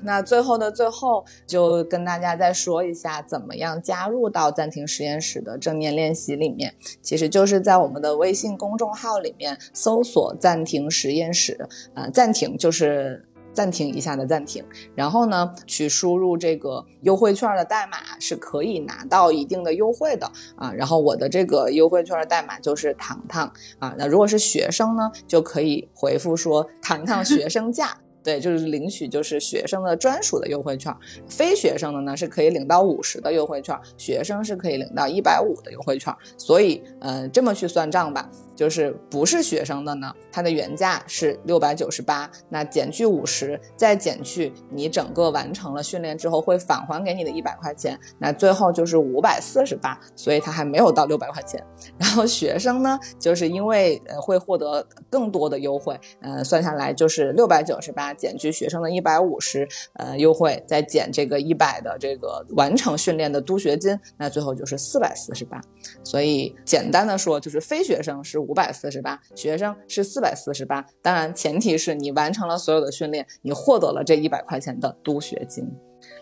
[0.00, 6.72] 那最后的最后，就跟大家再说一下，怎么样加入到暂停实验室的正念练习里面，
[7.02, 14.64] 其实就是在我们的微信公众号里面搜索“暂停实验室”，呃，暂停就是暂停一下的暂停，
[14.94, 20.72] 然后呢，去输入这个优惠券的代码，是可以拿到一定的优惠的啊。
[20.72, 23.96] 然后我的这个优惠券的代码就是糖糖啊。
[23.98, 27.98] 那如果是学生呢，就可以回复说“糖糖学生价”。
[28.28, 30.94] 对，就是领取就是学生的专属的优惠券，
[31.26, 36.14] 非学生的呢是可以领到五十的优惠券，学生是可以领到一百五的优惠券。
[36.36, 38.30] 所以，嗯，这么去算账吧。
[38.58, 51.64] 就是不是学生的呢，它的原价是六百九十八，那减去五十，再减去你整个完成了训练之后会返还给你的一百块钱，那最后就是五百四十八，所以它还没有到六百块钱。
[51.96, 65.60] 然后学生呢，就是因为呃会获得更多的优惠，呃，算下来就是六百九十八减去学生的一百五十，呃，优惠再减这个一百的这个完成训练的督学金，那最后就是四百四十八。
[66.02, 68.47] 所以简单的说，就是非学生是。
[68.48, 70.84] 五百四十八，学生是四百四十八。
[71.00, 75.70] 当然，前提是你完成了所有的训练，你获得了这一百块钱的督学金。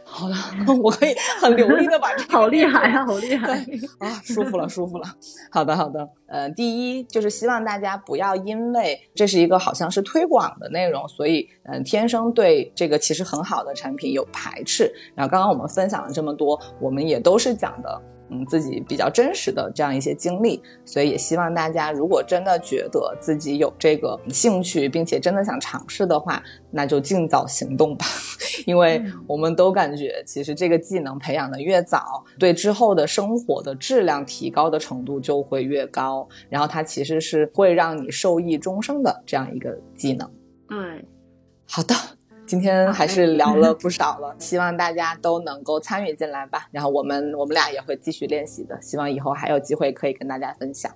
[0.05, 0.35] 好的，
[0.83, 3.59] 我可以很流利的把这 好厉害呀，好厉害
[3.99, 5.07] 啊，舒服了，舒服了。
[5.51, 6.09] 好的，好的。
[6.27, 14.93] 呃，第一就是希望大家不要因为这是一个好像是推广的内容，所以嗯，天生对这个其实很好的产品有排斥。
[15.15, 18.03] 然后刚刚我们分享了这么多，我们也都是讲的。
[18.29, 28.05] 嗯，自己比较真实的这样一些经历，所以也希望大家，如果真的觉得自己有这个兴趣，并且真的想尝试的话，那就尽早行动吧。
[28.67, 36.29] 因为我们都感觉，其实这个技能培养的越早，对之后的生活的质量提高的程度就会越高。
[36.49, 40.29] 然后它其实是会让你受益终生的这样一个技能。
[40.69, 41.05] 对，
[41.69, 41.95] 好的。
[42.47, 46.69] 今天还是聊了不少了，希望大家都能够参与进来吧。
[46.71, 50.91] 然后我们我们俩也会继续练习的，希望以后还有机会可以跟大家分享。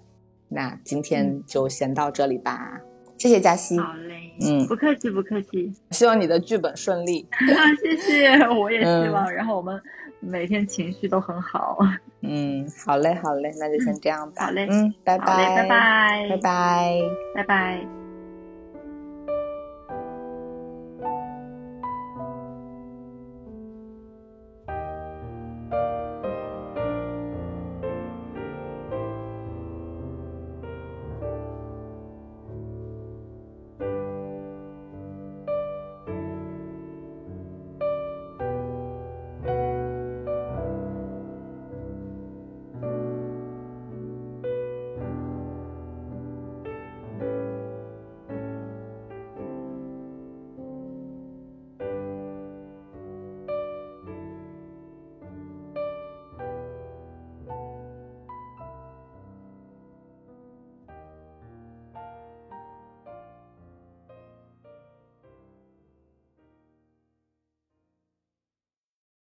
[0.49, 2.81] 那今天就先到这里吧，
[3.19, 3.79] 谢谢嘉熙。
[3.79, 5.73] 好嘞，嗯，不客气不客气。
[5.91, 7.27] 希望你的剧本顺利。
[7.83, 9.33] 谢谢，我也希望。
[9.33, 9.81] 然后我们
[10.21, 11.79] 每天情绪都很好。
[12.23, 14.47] 嗯，好嘞好嘞，那就先这样吧。
[14.47, 17.01] 好嘞，嗯，拜拜拜拜拜拜
[17.35, 18.00] 拜拜。